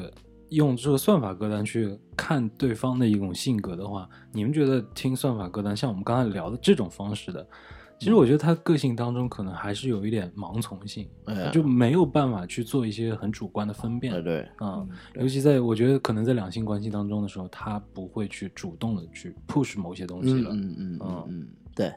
[0.50, 7.46] 用这个算法歌单去看对方的一种性格的话，你们觉得听算法歌单像我们刚才聊的这种方式的？
[7.98, 11.08] 其实我觉得他个性当中可能还是有一点盲从性，
[11.52, 14.14] 就没有办法去做一些很主观的分辨。
[14.14, 21.92] 哎对，啊、嗯对尤其在我觉得可能在两性关系当中的时候，他不会去主动的去 push 某些东西了，嗯嗯嗯嗯嗯，对，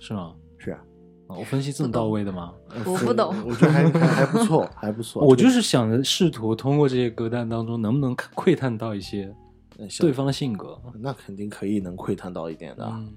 [0.00, 0.34] 是吗？
[0.56, 0.78] 是啊，
[1.26, 2.54] 啊我分析这么到位的吗？
[2.86, 5.22] 我不懂我觉得还还还不错，还不错。
[5.28, 9.30] 我就是想着试图通过这些歌单当中，能不能窥探到一些
[10.00, 10.80] 对方的性格。
[10.98, 12.88] 那肯定可以能窥探到一点的。
[12.90, 13.12] 嗯，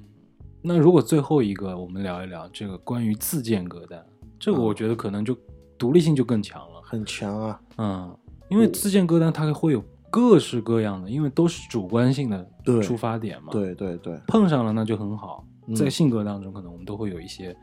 [0.68, 4.06] 那如果最后一个我们聊一聊这个关于自建歌单，
[4.38, 5.34] 这个我觉得可能就
[5.78, 6.82] 独立性就更强了。
[6.84, 8.18] 很强啊，嗯，
[8.50, 12.46] 因为自建歌单它会有各式各样的，因为都是主观性的
[12.84, 15.46] 出发点嘛。，对对对，碰上了那就很好。
[15.68, 17.56] 嗯在性格当中，可能我们都会有一些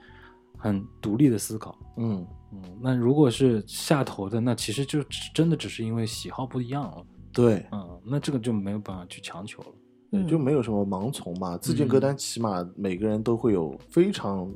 [0.59, 1.79] 很独立的思考。
[1.97, 5.03] 嗯，嗯，那如果是下头的，那其实就
[5.35, 7.05] 真的只是因为喜好不一样了。
[7.33, 9.69] 对，嗯，那这个就没有办法去强求了。
[10.23, 11.57] 就没有什么盲从嘛。
[11.59, 14.51] 自建歌单起码每个人都会有非常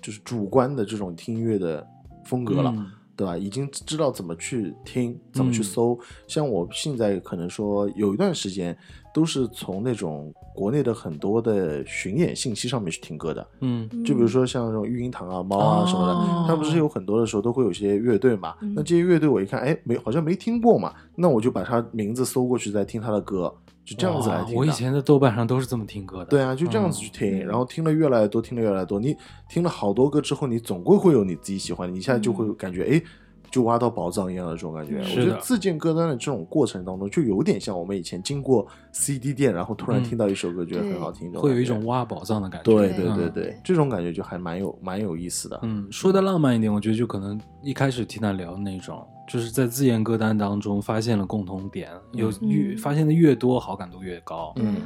[0.00, 1.86] 就是主观的这种听音乐的
[2.24, 2.72] 风格了。
[2.76, 2.86] 嗯
[3.16, 3.36] 对吧？
[3.36, 5.98] 已经知道怎么去听，怎么去嗯搜。
[6.26, 8.74] 像我现在可能说有一段时间
[9.12, 18.54] 都是从那种国内的很多的巡演信息上面去听歌的，嗯就比如说像这种育婴堂啊、猫啊什么的，哦它不是有很多的时候都会有些乐队嘛？
[18.62, 23.54] 嗯那这些乐队我一看，哎，没好像没听过嘛，那我就把他名字搜过去，再听他的歌，
[23.84, 26.26] 就这样子来听我以前在豆瓣上都是这么听歌的。
[26.26, 29.00] 对啊，就这样子去听，嗯然后听了越来越多，听了越来越多。
[29.00, 29.16] 你
[29.48, 33.02] 听了好多歌之后，你总归会有你自己喜欢的，你现在就会感觉，哎、
[33.50, 34.98] 就挖到宝藏一样的这种感觉。
[34.98, 42.72] 嗯我觉得自建歌单的这种过程当中，就有点像我们以前经过 CD 店，然后突然嗯听到一首歌，觉得很好听，这会有一种挖宝藏的感觉。
[42.72, 45.58] 对对嗯对对对，这种感觉就还蛮有蛮有意思的。
[45.62, 54.52] 嗯，说的浪漫一点，我觉得就可能一开始听他聊那种，就是在自研歌单当中发现了共同点，有越嗯发现的越多，好感度越高。
[54.54, 54.76] 对，嗯，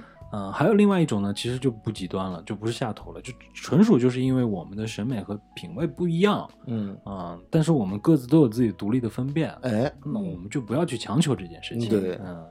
[0.53, 12.19] 还有另外一种呢，其实就不极端了，就不是下头了，就纯属就是因为我们的审美和品味不一样嗯，啊、但是我们各自都有自己独立的分辨，哎，那我们就不要去强求这件事情，嗯对。
[12.23, 12.45] 嗯，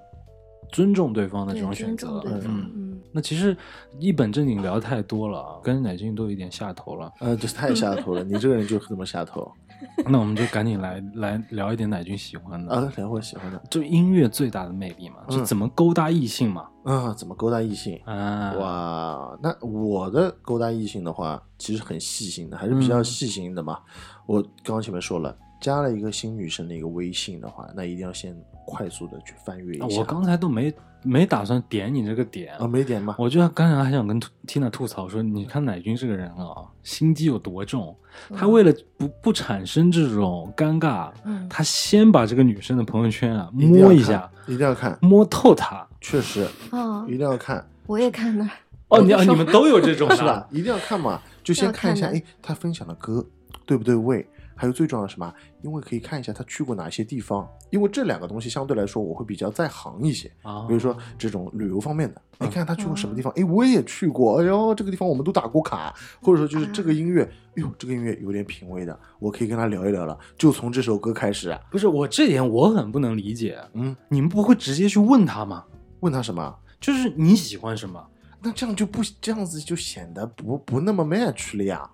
[0.74, 2.42] 尊重对方的这种选择嗯。
[2.46, 3.56] 嗯那其实
[4.00, 9.52] 一本正经聊太多了啊，跟奶俊都有点下头了，呃，这太下头了， 你这个人就这么下头
[10.10, 12.92] 那我们就赶紧来来聊一点奶君喜欢的，啊！
[12.98, 18.02] 聊我喜欢的就音乐最大的魅力嘛，嗯就怎么勾搭异性嘛，啊，怎么勾搭异性？
[18.06, 23.78] 啊，哇，那我的勾搭异性的话，其实很细心的，还是比较嗯细心的嘛。
[24.26, 28.36] 我刚刚前面说了，加了一个新女生的一个微信的话，那一定要先
[28.66, 29.86] 快速的去翻阅一下。
[29.86, 33.16] 啊我刚才都没没打算点你这个点啊，没点吗？
[33.20, 37.96] 我就刚才还想跟 Tina 吐槽说，你看乃君这个人啊，心机有多重？
[38.36, 45.86] 他为了不不产生这种尴尬，嗯他先把这个女生的朋友圈啊摸一下，，一定要看，摸透她。
[46.00, 48.52] 确实哦一，定要看，我也看那儿，
[48.90, 50.48] 哦，你啊你们都有这种 是吧？？
[50.52, 53.26] 一定要看嘛，就先看一下，哎，他分享的歌
[53.66, 54.26] 对不对味？
[54.56, 55.34] 还有最重要的什么？
[55.62, 60.32] 因为可以看一下他去过哪些地方，因为这两个东西相对来说我会比较在行一些。
[60.42, 75.64] 啊，比如说这种旅游方面的，哎，嗯看他去过什么地方，哎，我也去过，哎呦，这个地方我们都打过卡，或者说就是这个音乐，哎呦，这个音乐有点品味的，我可以跟他聊一聊了，就从这首歌开始，不是我这点我很不能理解，嗯，你们不会直接去问他吗？
[76.02, 76.56] 问他什么？
[76.80, 78.06] 就是你喜欢什么？
[78.42, 81.90] 那这样就不这样子就显得不不那么 match 了呀。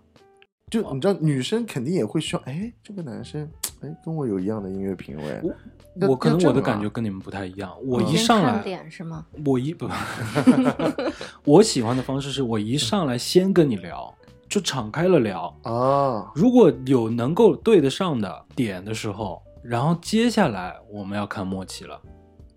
[0.70, 3.50] 就你知道，女生肯定也会需要，哎，这个男生，
[3.82, 5.42] 哎，跟我有一样的音乐品味。
[5.96, 9.26] 要我可能我的感觉跟你们不太一样，我嗯一上来，点是吗？
[9.46, 9.90] 我一不，
[11.44, 14.14] 我喜欢的方式是我一上来先跟你聊，
[14.48, 15.54] 就敞开了聊。
[15.64, 22.00] 啊，如果有能够对得上的点的时候，然后接下来我们要看默契了。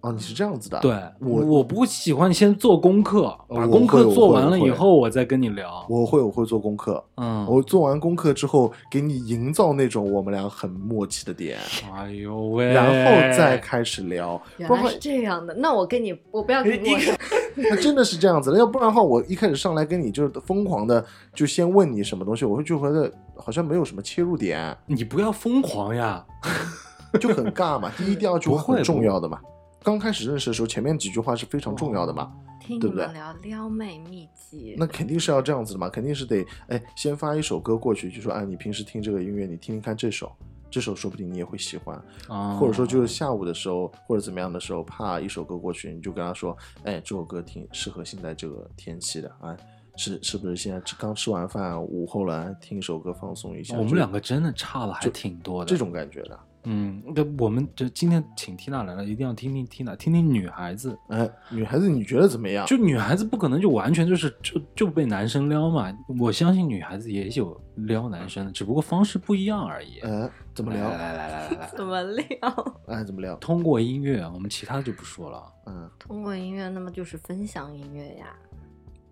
[0.02, 5.86] 哦，你是这样子的，对我我不喜欢先做功课，把功课做完了以后，我再跟你聊。
[5.88, 11.56] 我会我会做功课，嗯，我做完功课之后，给你营造那种我们俩很默契的点，
[11.94, 12.92] 哎呦喂，然后
[13.38, 14.40] 再开始聊。
[14.58, 16.90] 原来是这样的，那我跟你，我不要跟你。
[17.54, 26.24] 那真的是这样子的，要不然的话，我一开始上来跟你就是疯狂的就先问你什么东西，我会就觉得好像没有什么切入点，你不要疯狂呀。
[27.20, 27.92] 就很尬嘛。
[27.96, 29.38] 第一、第二句话不会很重要的嘛。
[29.82, 32.32] 刚开始认识的时候，前面几句话是非常重要的嘛。
[32.60, 40.30] 听对不对聊撩妹秘籍，那肯定是要这样子的嘛，肯定是得哎，先发一首歌过去，就说哎，你平时听这个音乐，你听听看这首，
[40.70, 42.00] 这首说不定你也会喜欢。
[42.28, 49.56] 啊，或者说就是下午的时候或者怎么样的时候，啪一首歌过去，你就跟他说，哎，这首歌挺适合现在这个天气的，哎，
[49.96, 53.76] 是是不是现在刚吃完饭午后了，听一首歌放松一下？
[53.76, 55.68] 我们两个真的差了还挺多的。
[55.68, 60.96] 这种感觉的，嗯，那我们就今天请缇娜来了，一定要听听缇娜，听听女孩子。
[61.08, 62.64] 哎，女孩子你觉得怎么样？
[62.66, 69.98] 就女孩子不可能就完全就是就就被男生撩嘛，我相信女孩子也有撩男生的，只不过方式不一样而已。
[70.00, 70.88] 哎，怎么撩？
[70.88, 72.76] 来来来来来来， 怎么撩？
[72.86, 73.34] 哎，怎么撩？
[73.36, 75.42] 通过音乐，我们其他就不说了。
[75.66, 78.26] 嗯通过音乐，那么就是分享音乐呀。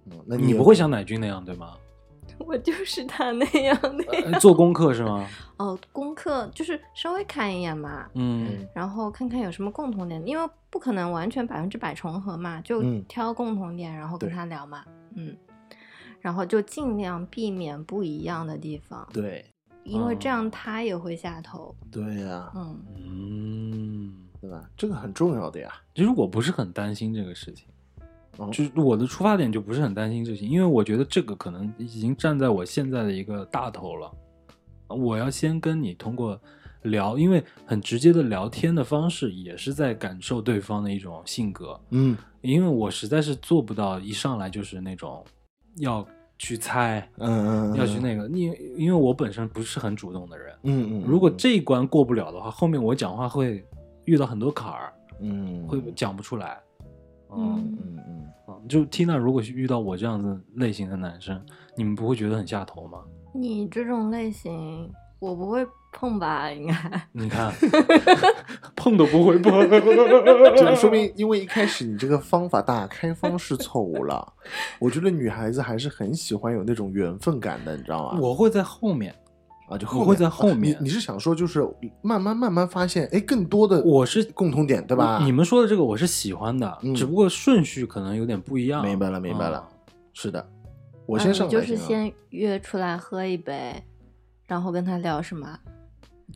[0.07, 1.75] 嗯，那你也不会像乃君那样对吗？
[2.39, 5.27] 我就是他那样的呃 做功课是吗？
[5.59, 8.67] 哦，功课就是稍微看一眼嘛，嗯。
[8.75, 15.37] 然后看看有什么共同点，因为不可能完全百分之百重合嘛，就嗯挑共同点，然后跟他聊嘛，嗯，
[16.21, 19.45] 然后就尽量避免不一样的地方，对。
[19.83, 24.63] 因为这哦样他也会下头，对呀，嗯，嗯，对吧？
[24.77, 25.73] 这个很重要的呀。
[25.95, 27.67] 其实我不是很担心这个事情。
[28.37, 34.11] 哦就是我的出发点就不是很担心这些，因为我觉得这个可能已经站在我现在的一个大头了。
[34.89, 36.41] 我要先跟你通过
[36.83, 41.79] 聊，因为很直接的聊天的方式也是在感受对方的一种性格。
[41.91, 45.23] 嗯因为我实在是做不到一上来就是那种
[45.77, 46.05] 要
[46.39, 53.63] 去猜，嗯嗯，要去那个，因为因为我本身不是很主动的人，嗯嗯，如果这一关过不了的话，后面我讲话会
[54.07, 56.59] 遇到很多坎儿，嗯会讲不出来。
[57.37, 61.41] 嗯嗯嗯啊，就 Tina 如果是遇到我这样子类型的男生，
[61.77, 62.99] 你们不会觉得很下头吗？
[63.33, 66.51] 你这种类型我不会碰吧？
[66.51, 67.53] 应该，你看，
[68.75, 74.33] 碰都不会碰， 这说明因为一开始你这个方法大开方式错误了。
[74.79, 78.19] 我觉得女孩子还是很喜欢有那种缘分感的，你知道吗？
[78.21, 79.15] 我会在后面，
[79.71, 81.67] 啊，就我会在后啊面你你是想说就是
[82.03, 85.21] 慢慢慢慢发现，哎，更多的我是共同点，对吧？
[85.23, 88.85] 你们说的这个我是喜欢的，嗯只不过顺序可能有点不一样。
[88.85, 89.69] 明白了明白了啊
[90.13, 90.45] 是的，
[91.07, 93.81] 我先上嗯、就是先约出来喝一杯，
[94.47, 95.59] 然后跟他聊什么？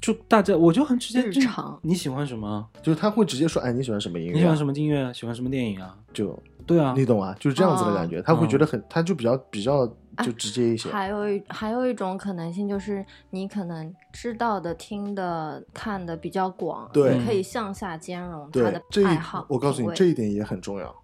[0.01, 2.67] 就大家我就很直接，日常你喜欢什么？
[2.83, 4.35] 就是他会直接说，哎，你喜欢什么音乐啊？
[4.35, 5.13] 你喜欢什么音乐？
[5.13, 5.97] 喜欢什么电影啊？
[6.13, 7.35] 就对啊，你懂啊？
[7.39, 9.87] 就是这样子的感觉，他会觉得很，他就比较比较
[10.23, 10.91] 就直接一些。
[10.91, 19.47] 还有一还有一种可能性就是，你可能知道的、听的、看的比较广，对你可以向下兼容他的，爱好。
[19.49, 20.95] 我告诉你，这一点也很重要。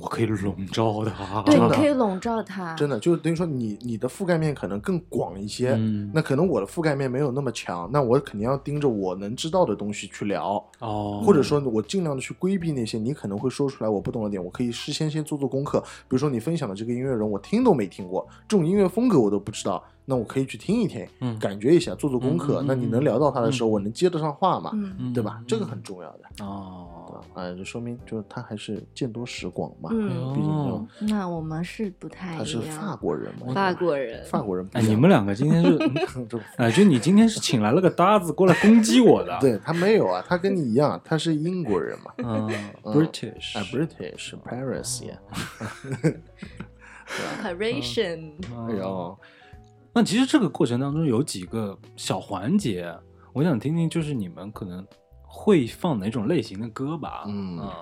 [0.00, 1.42] 我可以笼罩他。
[1.42, 2.74] 对，你可以笼罩他。
[2.74, 6.10] 真的，就等于说你你的覆盖面可能更广一些，嗯。
[6.14, 23.72] 那可能我的覆盖面没有那么强，那我肯定要盯着我能知道的东西去聊，哦，或者说我尽量的去规避那些你可能会说出来我不懂的点，我可以事先先做做功课，比如说你分享的这个音乐人我听都没听过，这种音乐风格我都不知道，那我可以去听一听，嗯感觉一下，做做功课，那你能聊到他的时候，嗯。
[23.72, 24.70] 我能接得上话嘛，
[25.12, 25.42] 对吧？
[25.46, 26.44] 这个很重要的。
[26.44, 30.32] 哦，啊，就说明就是他还是见多识广嘛，嗯。
[30.34, 32.80] 毕竟那我们是不太他是一样。
[32.80, 35.76] 法国人嘛，法国人，法国人哎，你们两个今天是，
[36.30, 42.48] 就哎，就你今天是请来了个搭子过来攻击我的，， 对他没有啊，他跟你一样，他是英国人嘛，嗯
[42.84, 45.18] 嗯，British，啊，British Paris 呀
[47.42, 49.18] ，Decoration， 嗯哎呦，
[49.96, 52.94] 那其实这个过程当中有几个小环节，
[53.32, 54.86] 我想听听，就是你们可能
[55.22, 57.24] 会放哪种类型的歌吧？
[57.26, 57.78] 嗯啊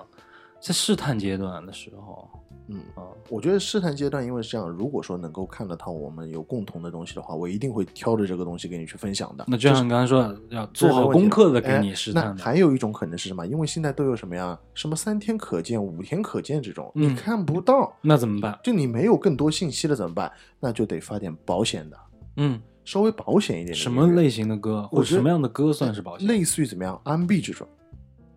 [0.61, 2.27] 在试探阶段的时候，
[2.69, 9.45] 嗯啊，我觉得试探阶段，因为是这样，如果说能够看得到我们有共同的东西的话，我一定会挑着这个东西给你去分享的。
[9.47, 12.43] 那就像你刚才说的，要做好功课的给你试探哎那。
[12.43, 13.45] 还有一种可能是什么？
[13.45, 14.57] 因为现在都有什么呀？
[14.73, 18.57] 什么三天可见、五天可见这种，嗯你看不到，那怎么办？
[18.63, 20.31] 就你没有更多信息了怎么办？
[20.59, 21.97] 那就得发点保险的，
[22.37, 23.73] 嗯，稍微保险一点的。
[23.75, 24.29] 什么类？
[24.29, 26.27] 型的歌，或者什么样的歌算是保险？
[26.27, 27.67] 类似于怎么样？R&B 这种。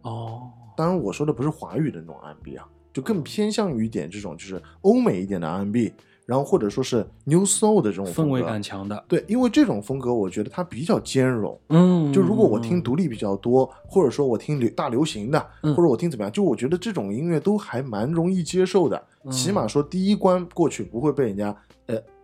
[0.02, 5.92] 哦，当然，我说的不是华语的那种 R&B 啊，就更偏向于一点这种就是欧美一点的 R&B，
[6.24, 8.62] 然后或者说是 New Soul 的这种氛围感。
[8.62, 9.04] 强的。
[9.08, 11.58] 对，因为这种风格我觉得它比较兼容。
[11.68, 21.54] 嗯，就如果我听独立比较多，或者说我听流大流行的，嗯或者我听怎么样，就我觉得这种音乐都还蛮容易接受的，嗯起码说第一关过去不会被人家，呃，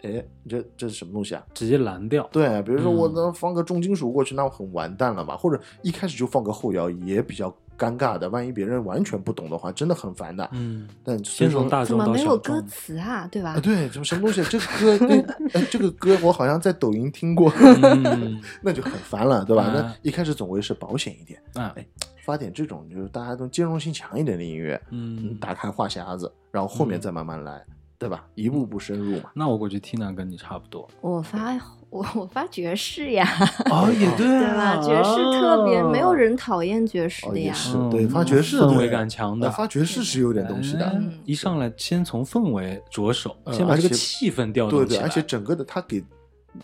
[0.04, 1.42] 哎，这这是什么东西啊？
[1.54, 2.28] 直接拦掉。
[2.30, 5.36] 对，比如说我嗯能放个重金属过去，那我很完蛋了嘛？
[5.36, 7.48] 或者一开始就放个后摇，也比较
[7.78, 8.28] 尴尬的。
[8.28, 10.48] 万一别人完全不懂的话，真的很烦的。
[10.52, 12.66] 嗯，但所以说先从大怎么众到小没有歌众。
[12.66, 13.26] 词啊？
[13.32, 13.60] 对吧啊，？
[13.60, 14.42] 对，什么什么东西？
[14.44, 15.20] 这个歌，对，
[15.54, 19.64] 哎，这个歌我好像在抖音听过，嗯， 那就很烦了，对吧？
[19.64, 21.86] 啊那一开始总归是保险一点，啊，哎，
[22.24, 27.64] 发点这种就是大家都兼容性强一点的音乐，嗯，打开话匣子，然后后面再慢慢来，
[28.04, 28.22] 对吧？
[28.34, 29.30] 一步步深入嘛。
[29.34, 30.86] 那我估计 Tina 跟你差不多。
[31.00, 33.26] 我发我我发爵士呀，
[33.72, 34.76] 哦，也对对吧？
[34.82, 37.46] 爵士特别没有人讨厌爵士哦，的呀。
[37.46, 41.00] 也是，嗯对，发爵士氛围感强的呃发爵士是有点东西的。
[41.24, 45.04] 一上来先从氛围着手，呃先把这个气氛调动起来。
[45.04, 46.04] 而且整个的他给，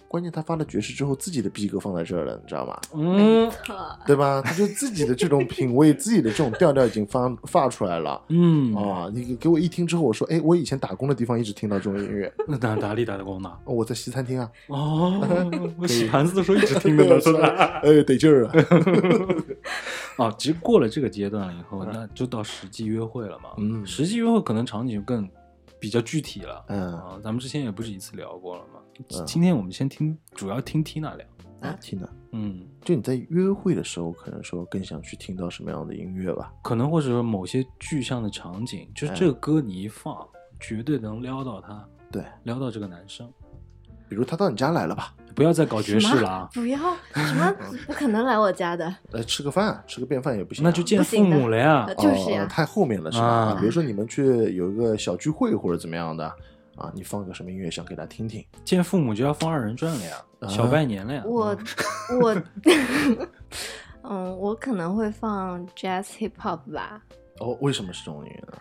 [0.08, 2.80] 关键他发了爵士之后，自己的逼格放在这儿了，你知道吗？
[2.94, 3.50] 嗯
[4.06, 4.40] 对吧？
[4.44, 8.20] 他就自己的这种品味，自己的这种调调已经发发出来了。
[8.28, 9.10] 嗯，啊！
[9.12, 13.50] 你给我一听之后，我说，哎，我以前打工的地方一直听到这种音乐，那哪哪里打的工呢？
[13.64, 17.46] 哦我在西餐厅啊，哦， 我洗盘子的时候一直听的 呢，是吧？
[17.82, 18.52] 哎，得劲儿啊！
[20.26, 23.50] 啊，其实过了这个阶段了以后，那就到实际约会了嘛。
[23.58, 25.28] 嗯实际约会可能场景更
[25.78, 26.64] 比较具体了。
[26.68, 28.80] 嗯啊，咱们之前也不止一次聊过了嘛。
[29.08, 29.26] 嗯。
[29.26, 31.26] 今天我们先听，主要听 Tina 聊。
[31.60, 36.50] 啊，，Tina，，嗯，就你在约会的时候，可能说更想去听到什么样的音乐吧？
[36.62, 39.16] 可能或者说某些具象的场景，就是哎。
[39.16, 40.26] 这个歌你一放，
[40.58, 43.30] 绝对能撩到他，对，撩到这个男生。
[44.08, 46.48] 比如他到你家来了吧，不要再搞爵士了啊！
[46.54, 46.78] 不要？
[47.14, 47.54] 什么？
[47.86, 51.84] 不可能来我家的，来吃个饭，吃个便饭也不行啊、那就见父母了呀。
[51.86, 51.94] 呃。
[51.96, 52.44] 就是呀。
[52.44, 53.24] 哦太后面了是吧？
[53.26, 53.56] 啊。
[53.60, 54.24] 比如说你们去
[54.54, 56.34] 有一个小聚会或者怎么样的
[56.76, 61.22] 啊，你放个什么音乐想给他听听，见父母就要放二人转了呀，啊小拜年了呀。
[61.26, 61.56] 我
[62.22, 62.42] 我
[64.02, 67.02] 嗯，我可能会放 jazz hip hop 吧，
[67.38, 68.58] 哦，为什么是这种音乐呢？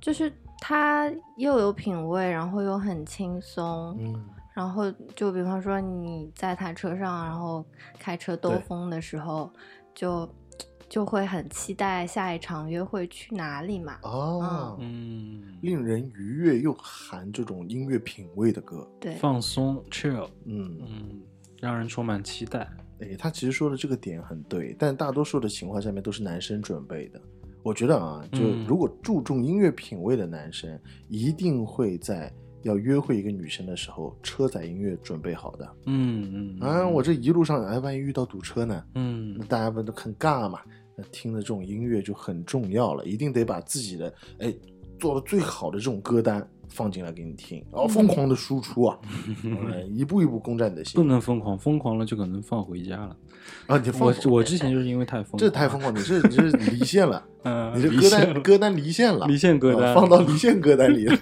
[0.00, 0.30] 就是
[0.60, 7.64] 它又有品味，然后又很轻松，嗯，然后就比方说你在他车上，然后
[7.98, 9.50] 开车兜风的时候，
[9.94, 10.28] 就
[10.88, 13.98] 就会很期待下一场约会去哪里嘛。
[14.02, 21.22] 哦，嗯，令人愉悦又含这种音乐品味的歌，对，放松 chill，嗯，嗯，
[21.60, 22.68] 让人充满期待。
[23.00, 27.20] 哎，他其实说的这个点很对，但大多数的情况下面都是男生准备的。
[27.62, 30.78] 我觉得啊，就嗯如果注重音乐品味的男生，
[31.08, 32.32] 一定会在
[32.64, 35.68] 要约会一个女生的时候，车载音乐准备好的。
[35.86, 38.84] 嗯嗯啊，我这一路上，哎，万一遇到堵车呢？
[38.94, 40.60] 嗯那大家不都很尬嘛？
[40.96, 44.52] 那听的这种音乐就很重要了，一定得把自己的哎
[44.98, 48.98] 做的最好的这种歌单放进来给你听，然后疯狂的输出啊，
[49.72, 51.02] 哎 一步一步攻占你的心不。
[51.06, 53.16] 能疯狂，疯狂了就可能放回家了。
[53.66, 61.18] 啊，你放我我之前就是因为太疯狂，这太疯狂，你这你这离线了，嗯，你这歌单歌单离线了，离线歌单啊放到离线歌单里了，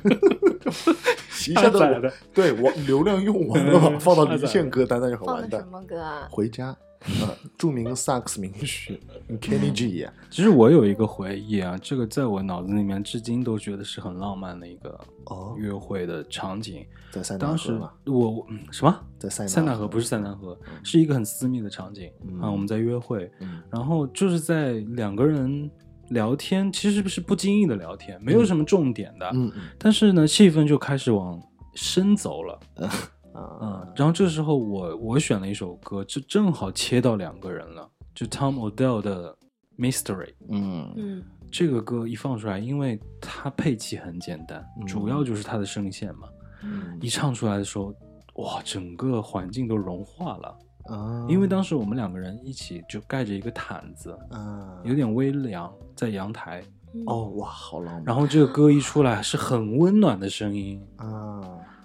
[1.50, 2.12] 一下子下载的。
[2.32, 5.60] 对我 流量用完了放到离线歌单那就很完蛋放的。
[5.60, 5.70] 什。
[5.70, 6.28] 么歌啊？
[6.30, 9.00] 回家啊，著名萨克斯名曲
[9.40, 14.90] Kenny G 啊其实我有一个回忆啊，这个在我脑子里面至今都觉得是很浪漫的一个
[15.24, 16.86] 哦，约会的场景。
[17.10, 17.40] 在塞纳。
[17.40, 18.96] 当时河嘛，我什么？
[19.18, 20.74] 在塞纳塞纳河河不是塞纳河，嗯。
[20.84, 22.40] 是一个很私密的场景嗯。
[22.40, 23.60] 啊，我们在约会，嗯。
[23.68, 25.68] 然后就是在两个人
[26.12, 29.62] 聊天，其实是不经意的聊天，没有什么重点的，嗯嗯。
[29.78, 31.40] 但是呢，气氛就开始往
[31.74, 32.60] 深走了。
[32.76, 32.88] 嗯
[33.62, 39.36] 嗯，然后这时候我我选了一首歌，就正好切到两个人了，就 Tom Odell 的
[39.78, 40.92] Mystery 嗯。
[40.96, 41.24] 嗯。
[41.50, 44.86] 这个歌一放出来，因为它配器很简单，嗯。
[44.86, 46.28] 主要就是它的声线嘛，
[46.62, 46.98] 嗯。
[47.00, 47.94] 一唱出来的时候，
[48.34, 50.58] 哇，整个环境都融化了。
[50.84, 54.80] 啊，因为当时我们两个人一起就盖着一个毯子，嗯。
[54.84, 56.62] 有点微凉，在阳台。
[56.92, 57.02] 嗯。
[57.06, 61.40] 哦哇，好浪漫，然后这个歌一出来，是很温暖的声音，啊，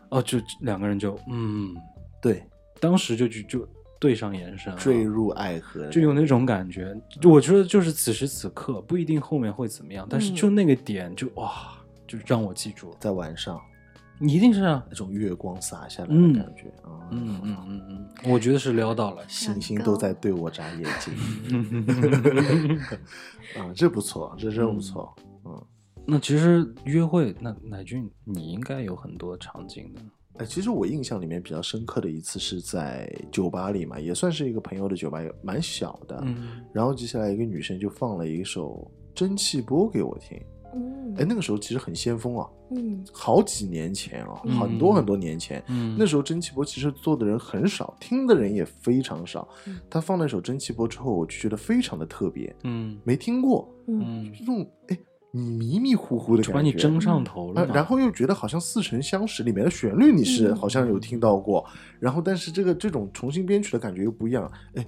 [0.10, 1.76] 哦，就两个人就嗯，
[2.22, 2.44] 对，
[2.80, 3.68] 当时就就就
[4.00, 6.96] 对上眼神，坠入爱河，就有那种感觉。
[7.22, 10.36] 就我觉得就是此时此刻不一定后面会怎么样，但是嗯。
[10.36, 11.74] 就那个点就哇，
[12.08, 12.98] 就让我记住了。
[13.00, 13.56] 在晚上。
[13.56, 13.77] 你
[14.22, 19.24] 一定是啊，那种月光洒下来嗯的感觉啊，嗯嗯嗯嗯，我觉得是撩到了。
[19.28, 21.14] 星星都在对我眨眼睛，
[23.58, 25.14] 啊，这不错，这真不错，
[25.46, 25.64] 嗯。
[26.10, 30.02] 那其实约会，那乃俊你应该有很多场景的。
[30.38, 36.18] 哎，其实我印象里面比较深刻的一次是在酒吧里嘛，也算是一个朋友的酒吧，也蛮小的。
[36.24, 40.40] 嗯然后接下来一个女生就放了一首《蒸汽波》给我听。
[40.78, 41.16] 嗯。
[41.18, 43.04] 哎，那个时候其实很先锋啊，嗯。
[43.12, 44.60] 好几年前啊，嗯。
[44.60, 45.64] 很多很多年前。
[45.68, 49.48] 嗯，那时候蒸汽波其实做的人很少，听的人也非常少。
[49.66, 49.80] 嗯。
[49.90, 52.98] 他放那首蒸汽波之后，我就觉得非常的特别，嗯。
[53.04, 54.02] 没听过，嗯。
[54.06, 54.98] 嗯，这种哎
[55.32, 60.56] 迷迷糊糊的就感觉，把你蒸上头了然后又觉得好像似曾相识，里面的旋律你是嗯。
[60.56, 61.64] 好像有听到过，
[62.00, 64.86] 然后但是这个这种重新编曲的感觉又不一样，哎，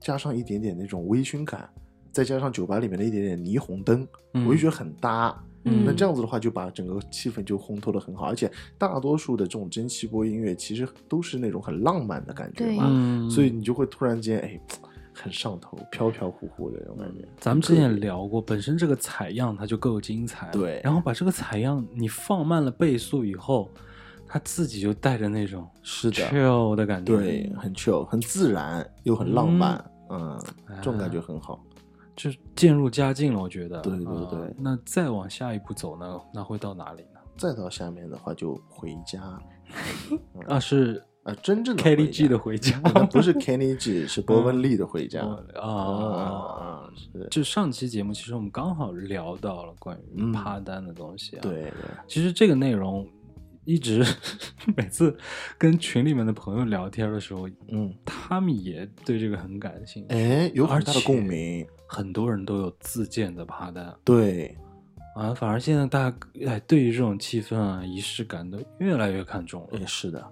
[0.00, 1.68] 加上一点点那种微醺感，
[2.12, 5.36] 再加上酒吧里面的一点点霓虹灯，嗯我就觉得很搭。
[5.64, 14.58] 嗯那这样子的话，就把整个气氛就烘托的很好，而且大多数的这种蒸汽波音乐其实都是那种很浪漫的感觉嘛，嗯，所以你就会突然间哎，
[15.12, 17.28] 很上头，飘飘忽忽的那种感觉。
[17.38, 23.68] 咱们之前也聊过，本身这个采样它就够精彩，对然后把这个采样你放慢了倍速以后，
[24.26, 30.40] 它自己就带着那种是的 chill 的感觉，对，很 chill，很自然又很浪漫，嗯，
[30.76, 31.62] 这种感觉很好。
[32.18, 33.80] 就渐入佳境了，我觉得。
[33.80, 37.20] 对对啊对那再往下一步走呢，那会到哪里呢？
[37.36, 39.22] 再到下面的话就回家，
[40.48, 45.20] 啊，是啊，真正的 Kenny G 的回家，那不是 Kenny G，是伯文利的回家。
[45.20, 46.24] 啊啊啊！
[46.58, 51.72] 啊，是，就上期节目，其实我们刚好聊到了关于嗯趴单的东西啊。，对对，
[52.08, 53.06] 其实这个内容
[53.68, 54.02] 一直
[54.74, 55.14] 每次
[55.58, 60.14] 跟群里面的朋友聊天的时候，嗯，他们也对这个很感兴趣。
[60.14, 61.66] 哎，有很大的而且共鸣。
[61.86, 64.56] 很多人都有自建的趴单对，
[65.14, 66.16] 啊，反而现在大家
[66.46, 69.84] 哎对于这种气氛啊、仪式感都越来越看重了哎，。
[69.86, 70.26] 是的，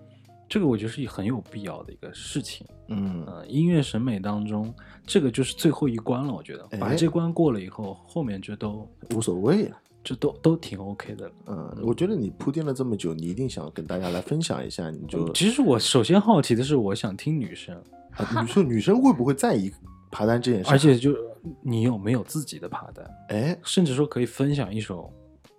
[0.49, 2.67] 这个我觉得是很有必要的一个事情。
[2.89, 4.75] 嗯，呃，音乐审美当中，
[5.07, 6.33] 这个就是最后一关了。
[6.33, 9.77] 我觉得哎把这关过了以后，后面就都无所谓了。
[10.07, 11.33] 这都都挺 OK 的了。
[11.47, 17.75] 嗯，我觉得你铺垫了这么久，你一定想跟大家来分享一下，你就其实我首先好奇的是，我想听女生，
[18.13, 19.69] 啊女生女生会不会在意
[20.13, 20.71] 爬单这件事？
[20.71, 21.13] 而且就
[21.61, 25.13] 你有没有自己的爬单，哎甚至说可以分享一首。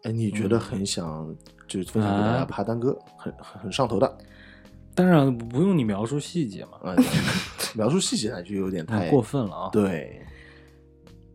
[0.04, 1.36] 哎，你觉得很想
[1.68, 4.18] 就分享给大家啊爬单歌，很很很上头的
[4.96, 6.96] 当然不用你描述细节嘛，啊，
[7.76, 9.70] 描述细节那就有点太 太过分了啊。
[9.74, 10.22] 对，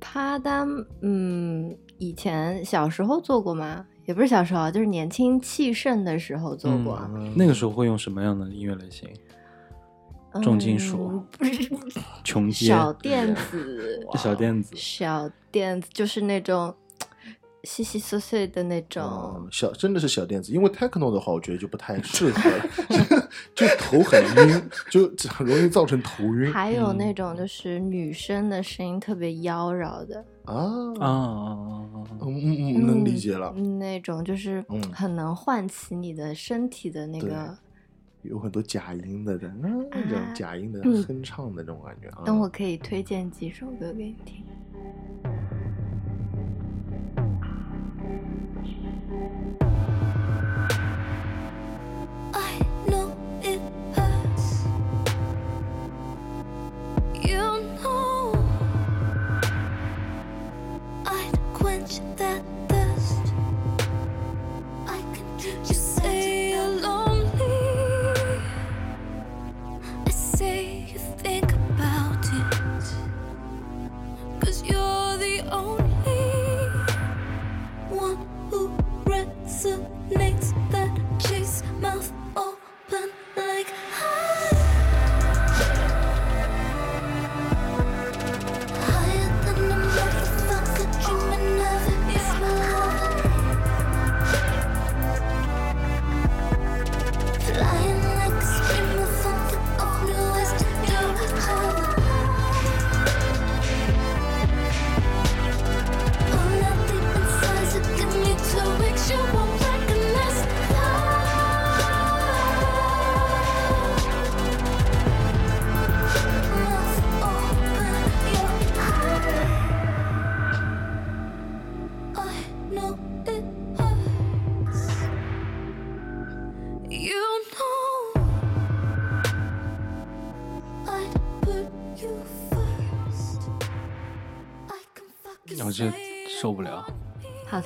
[0.03, 0.69] 趴单，
[1.01, 3.87] 嗯，以前小时候做过吗？
[4.05, 7.01] 也不是小时候啊，就是年轻气盛的时候做过。
[7.15, 9.09] 嗯那个时候会用什么样的音乐类型？
[10.43, 11.71] 重金属嗯不是
[12.25, 16.75] 穷街、 小电子，小电子，小电子就是那种
[17.65, 19.03] 细细碎碎的那种。
[19.03, 26.53] 嗯，，小真的是小电子，因为 techno 的话，我觉得就不太适合了，就头很晕，就很容易造成头晕。
[26.53, 31.07] 还有那嗯种就是女生的声音特别妖娆的，啊啊。
[31.07, 32.07] 啊啊啊！
[32.21, 34.81] 嗯嗯嗯，能理解了，嗯那种就是嗯。
[34.93, 37.57] 很能唤起你的身体的那个。
[38.23, 41.03] 有很多假音的，嗯，这种啊假音的嗯。
[41.05, 42.23] 哼唱的那种感觉啊。
[42.25, 44.45] 等我可以推荐几首歌给你听。
[49.23, 49.72] Thank you.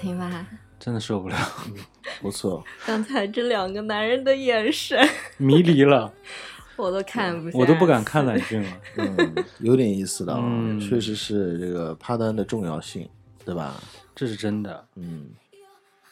[0.06, 0.46] 听吧？
[0.78, 1.36] 真的受不了，
[2.20, 4.96] 不错，刚才这两个男人的眼神，
[5.36, 6.12] 迷离了，
[6.76, 8.68] 我都看不，我都不敢看懒俊了。
[8.98, 13.08] 嗯，有点意思的啊，嗯确实是这个趴单的重要性，
[13.44, 13.74] 对吧？
[14.14, 15.30] 这是真的，嗯，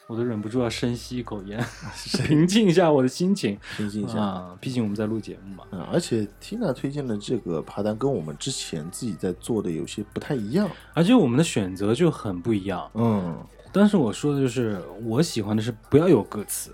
[0.07, 1.63] 我都忍不住要深吸一口烟，
[2.27, 4.19] 平静一下我的心情平静一下。
[4.19, 4.57] 啊。
[4.59, 5.63] 毕竟我们在录节目嘛。
[5.71, 10.67] 嗯，而且 Tina 推荐的这个爬单跟我们之前自己在做的有些不太一样。
[10.95, 12.89] 而且我们的选择就很不一样。
[12.95, 13.37] 嗯
[13.75, 16.71] 但是我说的就是，我喜欢的是不要有歌词。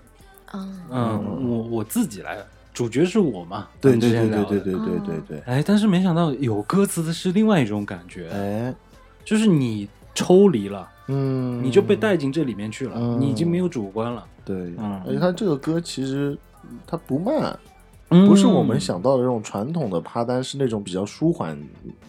[0.52, 2.38] 嗯，嗯，我我自己来，
[2.72, 3.66] 主角是我嘛。
[3.80, 5.40] 对对对对对对对对对。
[5.46, 8.72] 哎，但是没想到有歌词的是另外一种感觉，哎，
[9.24, 14.24] 就是你抽离了，嗯，你就被带进这里面去了，嗯你已经没有主观了。
[14.44, 16.38] 对，嗯而且他这个歌其实
[16.86, 17.58] 它不慢，嗯
[18.26, 21.58] 不是我们想到的这种传统的趴单，是那种比较舒缓，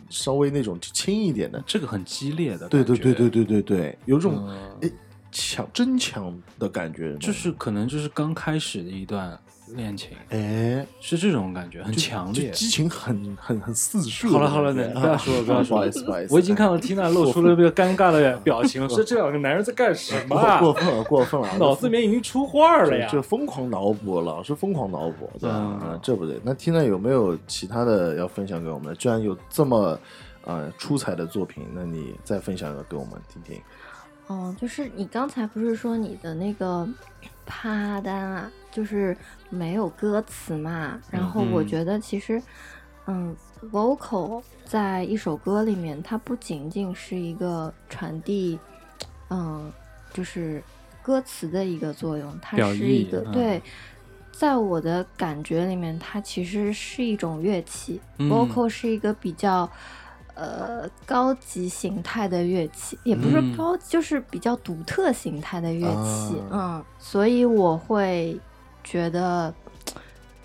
[0.09, 1.63] 稍微那种轻一点的。
[1.65, 4.57] 这个很激烈的，对对对对，对对对，有种嗯。
[4.81, 4.91] 哎
[5.35, 9.35] 强真强的感觉，就是可能就是刚开始的一段
[9.67, 12.53] 恋情，哎，是这种感觉，很强烈就。
[12.53, 14.27] 激情很很很四射。
[14.29, 23.21] 好了好了，你 不要说了，不要说了不好意思不好意思，我已经看到 Tina 露出了这个尴尬的表情， 说这两个男人在干什么过分了过分了，脑子里面已经出画了呀就！
[23.21, 26.39] 疯狂脑补，老是疯狂脑补，对啊这不对。
[26.43, 28.95] 那 Tina 有没有其他的要分享给我们的？
[28.95, 29.97] 居然有这么
[30.43, 33.61] 呃出彩的作品，那你再分享一个给我们听听。
[34.27, 36.87] 哦，就是你刚才不是说你的那个
[37.45, 39.15] 趴单啊，就是
[39.49, 40.99] 没有歌词嘛？
[41.11, 42.41] 然后我嗯觉得其实，
[43.05, 43.35] 嗯
[43.71, 48.59] ，vocal 在一首歌里面，它不仅仅是一个传递，
[49.29, 49.71] 嗯，
[50.11, 50.61] 就是
[51.03, 53.61] 歌词的一个作用，它是一个对。
[54.31, 59.69] 在我的感觉里面，它其实是一种乐器、嗯 v o c a l 是一个比较
[60.33, 66.39] 呃高级形态的乐器，也不是嗯高，就是比较独特形态的乐器。
[66.49, 68.35] 啊嗯，所以我会
[68.83, 69.53] 觉得，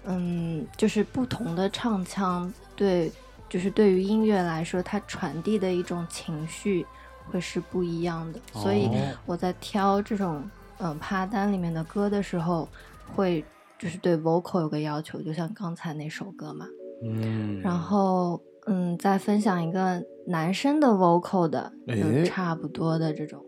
[0.04, 3.10] 嗯，就是不同的唱腔对，
[3.48, 6.86] 就是对于音乐来说，它传递的一种情绪
[7.30, 8.40] 会是不一样的。
[8.52, 8.92] 所以哦
[9.26, 10.42] 我在挑这种
[10.78, 12.68] 嗯趴单里面的歌的时候，
[13.14, 13.44] 会
[13.78, 16.66] 就是对 vocal 有个要求，就像刚才那首歌嘛。
[17.02, 23.44] 嗯，然后嗯，再分享一个男生的 vocal 的，哎就差不多的这种。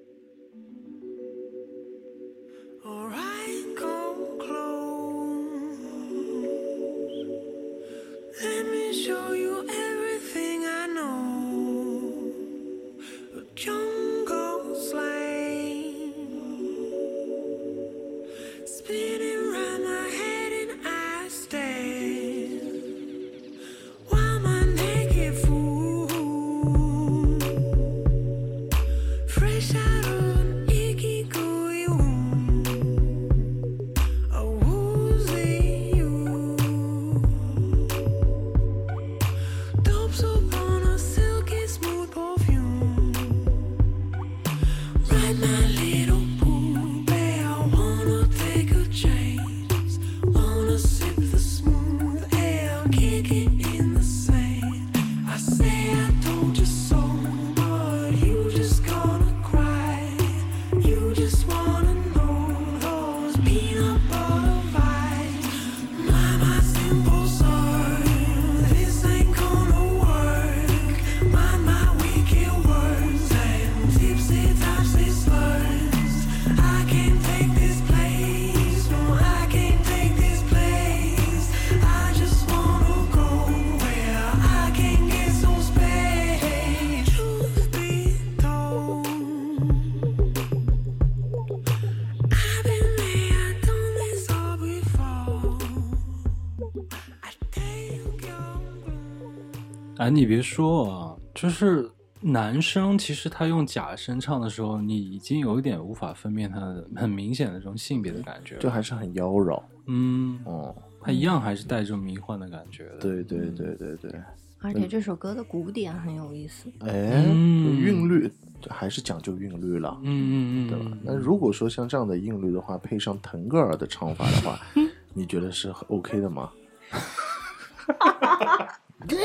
[100.11, 101.89] 哎，你别说啊，就是
[102.21, 108.59] 男生其实他用假声唱的时候，你已经有一点无法分辨他的很明显的这种性别的感觉。
[108.59, 110.75] 就还是很妖娆嗯，哦。
[111.01, 112.99] 他一样还是带着迷幻的感觉的。
[112.99, 114.13] 对对对对对，
[114.59, 116.69] 而且这首歌的鼓点很有意思。
[116.81, 118.29] 哎，嗯韵律
[118.69, 119.97] 还是讲究韵律了。
[120.03, 120.99] 嗯嗯嗯，对吧？
[121.05, 124.59] 那如果说像这样的韵律的话，配上腾格尔的唱法的话，
[125.15, 126.51] 你觉得是 OK 的吗？
[129.09, 129.19] 对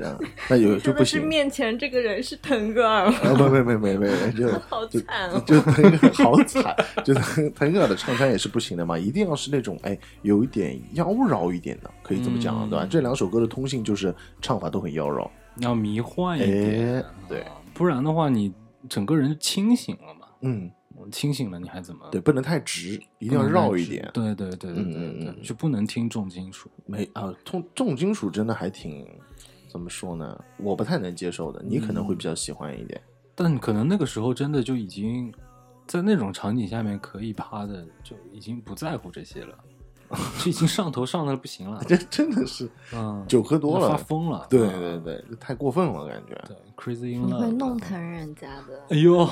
[0.00, 0.18] 呀，
[0.48, 1.24] 那有就不行。
[1.26, 3.16] 面前这个人是腾格尔吗？
[3.22, 6.74] 啊，不没没没没没，就 好惨哦 就腾格尔好惨，
[7.04, 12.86] 就腾腾格尔的唱腔也是不行的嘛，一定要是那种哎有一点妖娆一点的，可以这么讲，对吧？
[12.90, 15.28] 这两首歌的通性就是唱法都很妖娆，
[15.58, 18.52] 要迷幻一点，哎对啊不然的话你
[18.88, 20.26] 整个人就清醒了嘛。
[20.42, 20.70] 嗯，
[21.10, 22.08] 清醒了，你还怎么？
[22.10, 24.08] 对，不能太直，一一定要绕一点。
[24.14, 26.70] 对对对对对对，嗯就不能听重金属。
[26.86, 29.06] 没啊，重重金属真的还挺
[29.68, 30.44] 怎么说呢？
[30.56, 33.00] 我不太能接受的，你可能会比较喜欢一点。
[33.34, 35.32] 但可能那个时候真的就已经
[35.86, 39.56] 在那种场景下面可以趴的，就已经不在乎这些了，
[40.42, 41.82] 就已经上头上的不行了。
[41.86, 44.46] 这真的是嗯，酒喝多了发疯了。
[44.50, 46.34] 对对对对，太过分了，感觉。
[46.46, 47.32] 对，Crazy in 你。
[47.32, 49.24] 会弄疼人家的，哎呦，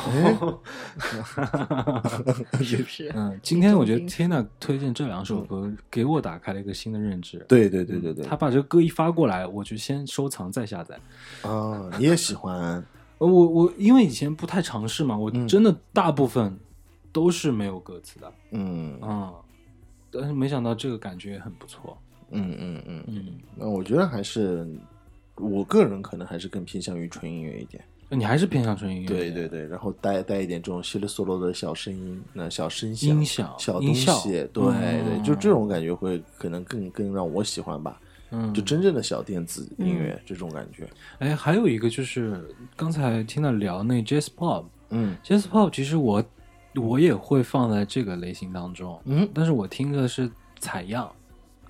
[2.62, 3.12] 是不是？
[3.14, 7.44] 嗯，今天我觉得重 Tina 推荐这两首歌，给我打开了一个新的认知。
[7.48, 10.98] 对对对对对，他把这个歌一发过来，我就先收藏再下载。
[11.42, 12.84] 啊，你也喜欢？
[13.18, 16.56] 呃我我因为以前不太尝试嘛，我嗯真的大部分
[17.12, 19.34] 都是没有歌词的，嗯嗯，
[20.10, 21.96] 但是没想到这个感觉也很不错，
[22.30, 24.66] 嗯嗯嗯，嗯，那我觉得还是
[25.36, 27.82] 我个人可能还是更偏向于纯音乐一点。
[28.10, 38.00] 你还是偏向纯音乐，对对对，然后带带一点这种稀里嗦罗的小声音，那小声响、音响小东音效西，对嗯对，就这种感觉会可能更更让我喜欢吧。
[38.30, 40.88] 嗯，就真正的小电子音乐这种感觉。
[41.18, 42.42] 哎，还有一个就是
[42.76, 46.24] 刚才听到聊那 Jazz Pop，Jazz 嗯 Pop 其实我
[46.76, 49.28] 我也会放在这个类型当中，嗯。
[49.32, 51.10] 但是我听的是采样。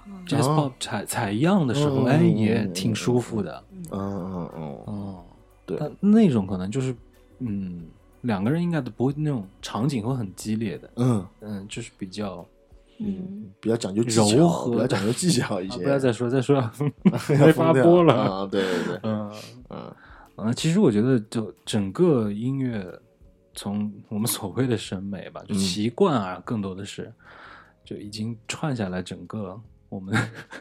[0.07, 0.25] 嗯。
[0.27, 0.57] Jazz 哦。
[0.57, 3.63] Pop 采采样的时候，嗯哎，嗯也嗯挺舒服的。
[3.91, 5.25] 嗯嗯嗯，哦，
[5.65, 5.77] 对。
[5.79, 6.95] 但那种可能就是，
[7.39, 7.87] 嗯，
[8.23, 11.27] 两个人应该都不会那种场景会很激烈的，嗯。
[11.41, 12.45] 嗯，就是比较
[12.99, 14.73] 嗯，比较讲究技巧，柔和。
[14.73, 15.83] 比较讲究技巧一啊些。
[15.83, 16.71] 不要再说，再说要
[17.47, 18.15] 没法播了。
[18.15, 18.49] 啊！
[18.51, 19.33] 对对对，嗯。
[19.71, 19.95] 嗯。
[20.37, 22.87] 啊，其实我觉得，就整个音乐，
[23.55, 25.59] 从我们所谓的审美吧，就嗯。
[25.59, 27.13] 习惯啊，更多的是
[27.85, 30.15] 就已经串下来整个我们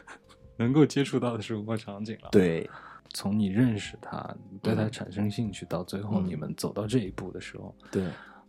[0.56, 2.68] 能够接触到的生活场景了。，对，
[3.14, 4.90] 从你认识他，对他嗯。
[4.90, 6.26] 产生兴趣，到最后嗯。
[6.26, 8.02] 你们走到这一步的时候，对，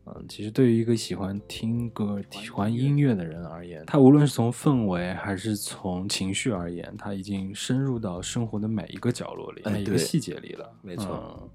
[0.06, 10.74] 嗯，其实对于一个喜欢听歌、喜欢音乐的人而言，他无论是从氛围还是从情绪而言，他已经深入到生活的每一个角落里、哎每一个细节里了。
[10.82, 11.40] 没错。
[11.40, 11.50] 嗯。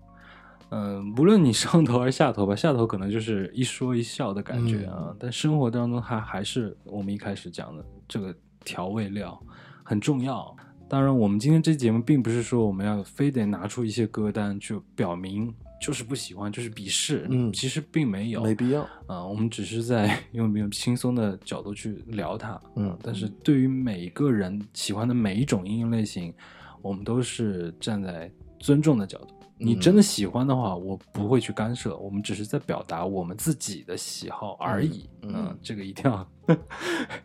[0.77, 9.41] 嗯，无论你上头还是下头吧，下头可能就是一说一笑的感觉啊，嗯但生活当中它还是我们一开始讲的这个调味料
[9.85, 10.55] 很重要。
[10.89, 17.27] 当然，我们今天这期节目并不是说我们要非得拿出一些歌单去表明就是不喜欢，就是鄙视。
[17.31, 18.83] 嗯其实并没有，没必要。
[19.07, 26.35] 啊、我们只是在用比较轻松的角度去聊它，嗯但是对于每一个人喜欢的每一种音乐类型，
[26.83, 29.35] 我们都是站在尊重的角度。
[29.65, 35.09] 你嗯真的喜欢的话，我不会去干涉，我们只是在表达我们自己的喜好而已。
[35.23, 36.27] 嗯嗯这个一定要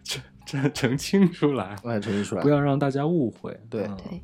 [0.03, 3.59] 澄澄澄清出来，我呈现出来，不要让大家误会。
[3.69, 4.21] 对嗯对，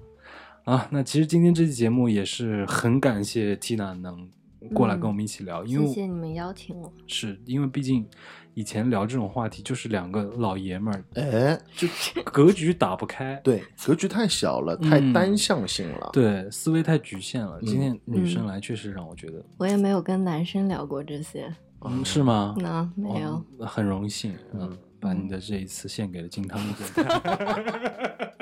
[0.63, 4.29] 啊，那其实今天这期节目也是很感谢 Tina 能
[4.73, 6.91] 过来跟我们一起聊，因为谢谢你们邀请我。
[7.07, 8.07] 是因为毕竟
[8.53, 11.87] 以前聊这种话题就是两个老爷们儿，哎，就
[12.25, 16.09] 格局打不开，对，格局太小了，太嗯单向性了。
[16.13, 17.59] 对，思维太局限了。
[17.61, 22.55] 今天女生嗯来确实让我觉得，我也没有跟男生聊过这些，嗯，是吗？
[22.57, 23.31] 那没有。
[23.59, 28.35] 哦很荣幸，嗯嗯，把你的这一次献给了金汤力电台。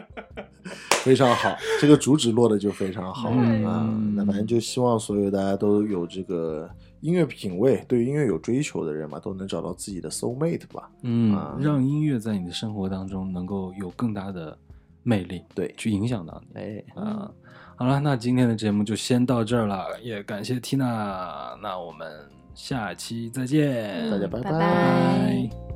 [1.04, 3.90] 非常好，这个主旨落的就非常好嗯啊。
[4.16, 6.70] 那反正就希望所有大家都有这个
[7.02, 10.90] 音乐品味，对音乐有追求的人嘛，都能找到自己的 soul mate 吧。
[11.02, 14.58] 嗯啊，让音乐在你的生活当中能够有更大的
[15.04, 16.62] 魅力，对去影响到你。
[16.62, 17.30] 哎，啊，
[17.76, 22.10] 好了，那今天的节目就先到这儿了，也感谢 Tina，那我们
[22.56, 25.73] 下期再见，大家拜拜拜。